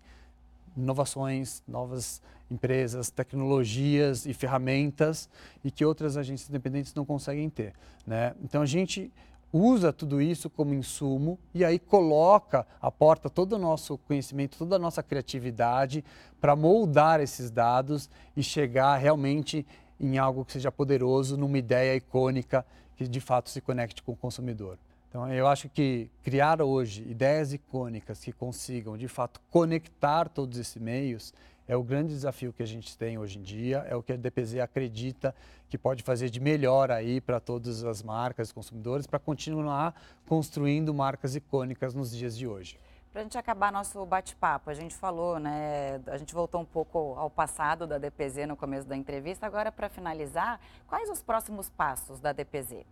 inovações, 0.75 1.62
novas 1.67 2.21
empresas, 2.49 3.12
tecnologias 3.12 4.25
e 4.25 4.34
ferramentas 4.34 5.29
e 5.63 5.69
que 5.69 5.86
outras 5.86 6.17
agências 6.17 6.49
independentes 6.49 6.93
não 6.95 7.05
conseguem 7.05 7.47
ter. 7.49 7.73
Né? 8.05 8.34
Então 8.41 8.63
a 8.63 8.65
gente 8.65 9.12
usa 9.52 9.92
tudo 9.92 10.22
isso 10.22 10.50
como 10.50 10.74
insumo 10.74 11.40
e 11.54 11.66
aí 11.66 11.80
coloca, 11.80 12.66
aporta 12.82 13.30
todo 13.30 13.54
o 13.54 13.60
nosso 13.60 13.98
conhecimento, 13.98 14.58
toda 14.58 14.76
a 14.76 14.80
nossa 14.80 15.02
criatividade 15.02 16.04
para 16.40 16.56
moldar 16.56 17.20
esses 17.20 17.50
dados 17.50 18.10
e 18.36 18.44
chegar 18.44 18.96
realmente 18.98 19.66
em 20.00 20.18
algo 20.18 20.46
que 20.46 20.54
seja 20.54 20.72
poderoso, 20.72 21.36
numa 21.36 21.58
ideia 21.58 21.96
icônica 21.96 22.66
que 22.96 23.08
de 23.08 23.20
fato 23.20 23.50
se 23.50 23.60
conecte 23.60 24.02
com 24.04 24.14
o 24.14 24.16
consumidor. 24.16 24.78
Então, 25.10 25.32
eu 25.34 25.48
acho 25.48 25.68
que 25.68 26.10
criar 26.22 26.62
hoje 26.62 27.02
ideias 27.02 27.52
icônicas 27.52 28.20
que 28.20 28.32
consigam, 28.32 28.96
de 28.96 29.08
fato, 29.08 29.42
conectar 29.50 30.30
todos 30.30 30.60
esses 30.60 30.80
meios 30.80 31.34
é 31.69 31.75
o 31.75 31.84
grande 31.84 32.13
desafio 32.15 32.51
que 32.51 32.63
a 32.63 32.65
gente 32.65 32.97
tem 32.97 33.19
hoje 33.19 33.38
em 33.38 33.43
dia, 33.43 33.86
é 33.88 33.95
o 33.95 34.01
que 34.01 34.12
a 34.12 34.17
DPZ 34.17 34.55
acredita 34.55 35.36
que 35.69 35.77
pode 35.77 36.01
fazer 36.01 36.27
de 36.27 36.39
melhor 36.39 36.89
aí 36.89 37.21
para 37.21 37.39
todas 37.39 37.84
as 37.84 38.01
marcas 38.01 38.49
e 38.49 38.53
consumidores 38.55 39.05
para 39.05 39.19
continuar 39.19 39.93
construindo 40.27 40.91
marcas 40.91 41.36
icônicas 41.36 41.93
nos 41.93 42.10
dias 42.10 42.36
de 42.36 42.47
hoje. 42.47 42.79
Para 43.12 43.21
a 43.21 43.23
gente 43.23 43.38
acabar 43.38 43.71
nosso 43.71 44.03
bate-papo, 44.03 44.71
a 44.71 44.73
gente 44.73 44.95
falou, 44.95 45.39
né? 45.39 46.01
A 46.08 46.17
gente 46.17 46.34
voltou 46.34 46.60
um 46.60 46.65
pouco 46.65 47.13
ao 47.15 47.29
passado 47.29 47.86
da 47.86 47.99
DPZ 47.99 48.47
no 48.47 48.55
começo 48.55 48.88
da 48.88 48.97
entrevista. 48.97 49.45
Agora, 49.45 49.71
para 49.71 49.89
finalizar, 49.89 50.60
quais 50.88 51.08
os 51.08 51.21
próximos 51.21 51.69
passos 51.69 52.19
da 52.19 52.32
DPZ? 52.32 52.84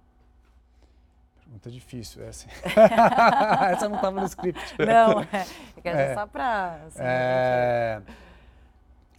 Pergunta 1.39 1.71
difícil 1.71 2.23
essa. 2.23 2.47
essa 3.71 3.89
não 3.89 3.95
estava 3.95 4.19
no 4.19 4.27
script. 4.27 4.75
Não, 4.79 5.21
é, 5.21 5.47
é 5.83 6.13
só 6.13 6.27
para. 6.27 6.79
Assim, 6.85 6.99
é... 7.01 8.01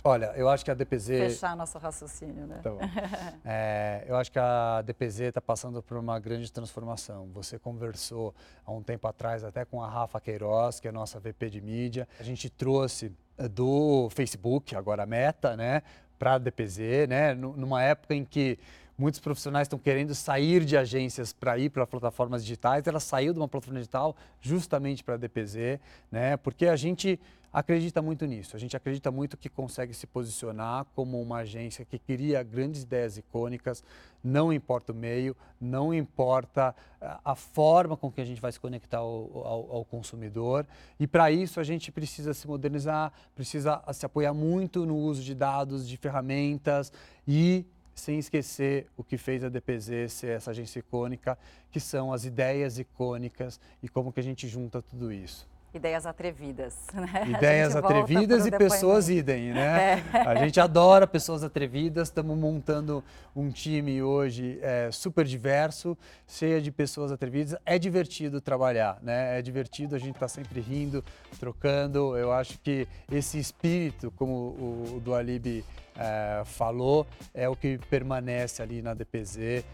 Olha, 0.08 0.32
eu 0.36 0.48
acho 0.48 0.64
que 0.64 0.70
a 0.70 0.74
DPZ. 0.74 1.06
Fechar 1.06 1.54
nosso 1.54 1.76
raciocínio, 1.76 2.46
né? 2.46 2.60
Tá 2.62 2.70
é, 3.44 4.04
eu 4.08 4.16
acho 4.16 4.32
que 4.32 4.38
a 4.38 4.80
DPZ 4.80 5.20
está 5.20 5.40
passando 5.40 5.82
por 5.82 5.98
uma 5.98 6.18
grande 6.18 6.50
transformação. 6.50 7.28
Você 7.34 7.58
conversou 7.58 8.34
há 8.64 8.72
um 8.72 8.82
tempo 8.82 9.06
atrás 9.06 9.44
até 9.44 9.66
com 9.66 9.82
a 9.82 9.88
Rafa 9.90 10.18
Queiroz, 10.18 10.80
que 10.80 10.88
é 10.88 10.92
nossa 10.92 11.20
VP 11.20 11.50
de 11.50 11.60
mídia. 11.60 12.08
A 12.18 12.22
gente 12.22 12.48
trouxe 12.48 13.12
eh, 13.36 13.48
do 13.48 14.08
Facebook, 14.10 14.74
agora 14.74 15.04
Meta, 15.04 15.54
né, 15.54 15.82
para 16.18 16.34
a 16.34 16.38
DPZ, 16.38 17.06
né, 17.06 17.34
numa 17.34 17.82
época 17.82 18.14
em 18.14 18.24
que 18.24 18.58
muitos 18.98 19.20
profissionais 19.20 19.66
estão 19.66 19.78
querendo 19.78 20.14
sair 20.14 20.64
de 20.64 20.76
agências 20.76 21.32
para 21.32 21.56
ir 21.56 21.70
para 21.70 21.86
plataformas 21.86 22.42
digitais. 22.42 22.86
Ela 22.86 22.98
saiu 22.98 23.32
de 23.32 23.38
uma 23.38 23.46
plataforma 23.46 23.78
digital 23.78 24.16
justamente 24.40 25.04
para 25.04 25.14
a 25.14 25.16
DPZ, 25.16 25.78
né, 26.10 26.36
porque 26.36 26.66
a 26.66 26.74
gente 26.74 27.20
acredita 27.52 28.02
muito 28.02 28.26
nisso. 28.26 28.56
A 28.56 28.58
gente 28.58 28.76
acredita 28.76 29.10
muito 29.10 29.36
que 29.36 29.48
consegue 29.48 29.94
se 29.94 30.06
posicionar 30.06 30.84
como 30.94 31.20
uma 31.20 31.38
agência 31.38 31.84
que 31.84 31.98
cria 31.98 32.42
grandes 32.42 32.82
ideias 32.82 33.16
icônicas, 33.16 33.82
não 34.22 34.52
importa 34.52 34.92
o 34.92 34.94
meio, 34.94 35.36
não 35.60 35.94
importa 35.94 36.74
eh, 37.00 37.16
a 37.24 37.34
forma 37.34 37.96
com 37.96 38.10
que 38.10 38.20
a 38.20 38.24
gente 38.24 38.40
vai 38.40 38.52
se 38.52 38.60
conectar 38.60 38.98
ao, 38.98 39.30
ao, 39.46 39.76
ao 39.76 39.84
consumidor. 39.84 40.66
E 40.98 41.06
para 41.06 41.30
isso 41.30 41.60
a 41.60 41.64
gente 41.64 41.90
precisa 41.90 42.34
se 42.34 42.46
modernizar, 42.46 43.12
precisa 43.34 43.82
se 43.92 44.04
apoiar 44.04 44.34
muito 44.34 44.84
no 44.84 44.96
uso 44.96 45.22
de 45.22 45.34
dados, 45.34 45.88
de 45.88 45.96
ferramentas 45.96 46.92
e 47.26 47.64
sem 47.98 48.18
esquecer 48.18 48.86
o 48.96 49.04
que 49.04 49.18
fez 49.18 49.44
a 49.44 49.48
DPZ 49.48 50.10
ser 50.10 50.28
essa 50.28 50.50
agência 50.50 50.78
icônica, 50.78 51.36
que 51.70 51.80
são 51.80 52.12
as 52.12 52.24
ideias 52.24 52.78
icônicas 52.78 53.60
e 53.82 53.88
como 53.88 54.12
que 54.12 54.20
a 54.20 54.22
gente 54.22 54.48
junta 54.48 54.80
tudo 54.80 55.12
isso. 55.12 55.46
Ideias 55.74 56.06
atrevidas, 56.06 56.74
né? 56.94 57.28
Ideias 57.28 57.76
atrevidas 57.76 58.46
e 58.46 58.50
pessoas 58.50 59.08
idem, 59.08 59.52
né? 59.52 60.02
É. 60.12 60.20
A 60.20 60.34
gente 60.36 60.58
adora 60.58 61.06
pessoas 61.06 61.42
atrevidas, 61.42 62.08
estamos 62.08 62.36
montando 62.36 63.04
um 63.36 63.50
time 63.50 64.02
hoje 64.02 64.58
é, 64.62 64.90
super 64.90 65.24
diverso, 65.24 65.96
cheio 66.26 66.62
de 66.62 66.70
pessoas 66.70 67.12
atrevidas. 67.12 67.58
É 67.66 67.78
divertido 67.78 68.40
trabalhar, 68.40 68.98
né? 69.02 69.38
É 69.38 69.42
divertido, 69.42 69.94
a 69.94 69.98
gente 69.98 70.14
está 70.14 70.26
sempre 70.26 70.60
rindo, 70.60 71.04
trocando. 71.38 72.16
Eu 72.16 72.32
acho 72.32 72.58
que 72.60 72.88
esse 73.12 73.38
espírito, 73.38 74.10
como 74.16 74.32
o, 74.32 74.94
o 74.96 75.00
Dualib 75.00 75.64
é, 75.98 76.42
falou, 76.44 77.06
é 77.34 77.48
o 77.48 77.56
que 77.56 77.78
permanece 77.90 78.62
ali 78.62 78.80
na 78.80 78.94
DPZ, 78.94 79.64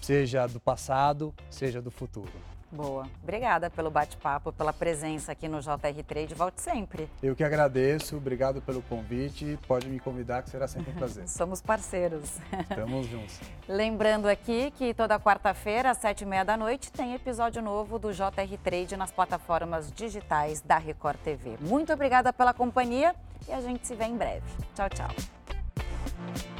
seja 0.00 0.46
do 0.46 0.60
passado, 0.60 1.34
seja 1.50 1.80
do 1.80 1.90
futuro. 1.90 2.52
Boa. 2.72 3.06
Obrigada 3.22 3.68
pelo 3.68 3.90
bate-papo, 3.90 4.50
pela 4.50 4.72
presença 4.72 5.32
aqui 5.32 5.46
no 5.46 5.60
JR 5.60 6.02
Trade. 6.06 6.34
Volte 6.34 6.62
sempre. 6.62 7.06
Eu 7.22 7.36
que 7.36 7.44
agradeço, 7.44 8.16
obrigado 8.16 8.62
pelo 8.62 8.80
convite. 8.82 9.58
Pode 9.68 9.86
me 9.90 10.00
convidar, 10.00 10.42
que 10.42 10.48
será 10.48 10.66
sempre 10.66 10.90
um 10.90 10.94
prazer. 10.94 11.28
Somos 11.28 11.60
parceiros. 11.60 12.38
Estamos 12.62 13.06
juntos. 13.08 13.38
Lembrando 13.68 14.26
aqui 14.26 14.70
que 14.70 14.94
toda 14.94 15.20
quarta-feira, 15.20 15.90
às 15.90 15.98
sete 15.98 16.22
e 16.22 16.26
meia 16.26 16.44
da 16.44 16.56
noite, 16.56 16.90
tem 16.90 17.14
episódio 17.14 17.60
novo 17.60 17.98
do 17.98 18.10
JR 18.10 18.58
Trade 18.64 18.96
nas 18.96 19.12
plataformas 19.12 19.92
digitais 19.92 20.62
da 20.62 20.78
Record 20.78 21.18
TV. 21.18 21.58
Muito 21.60 21.92
obrigada 21.92 22.32
pela 22.32 22.54
companhia 22.54 23.14
e 23.46 23.52
a 23.52 23.60
gente 23.60 23.86
se 23.86 23.94
vê 23.94 24.04
em 24.04 24.16
breve. 24.16 24.46
Tchau, 24.74 24.88
tchau. 24.88 25.41
Bye. 25.74 26.51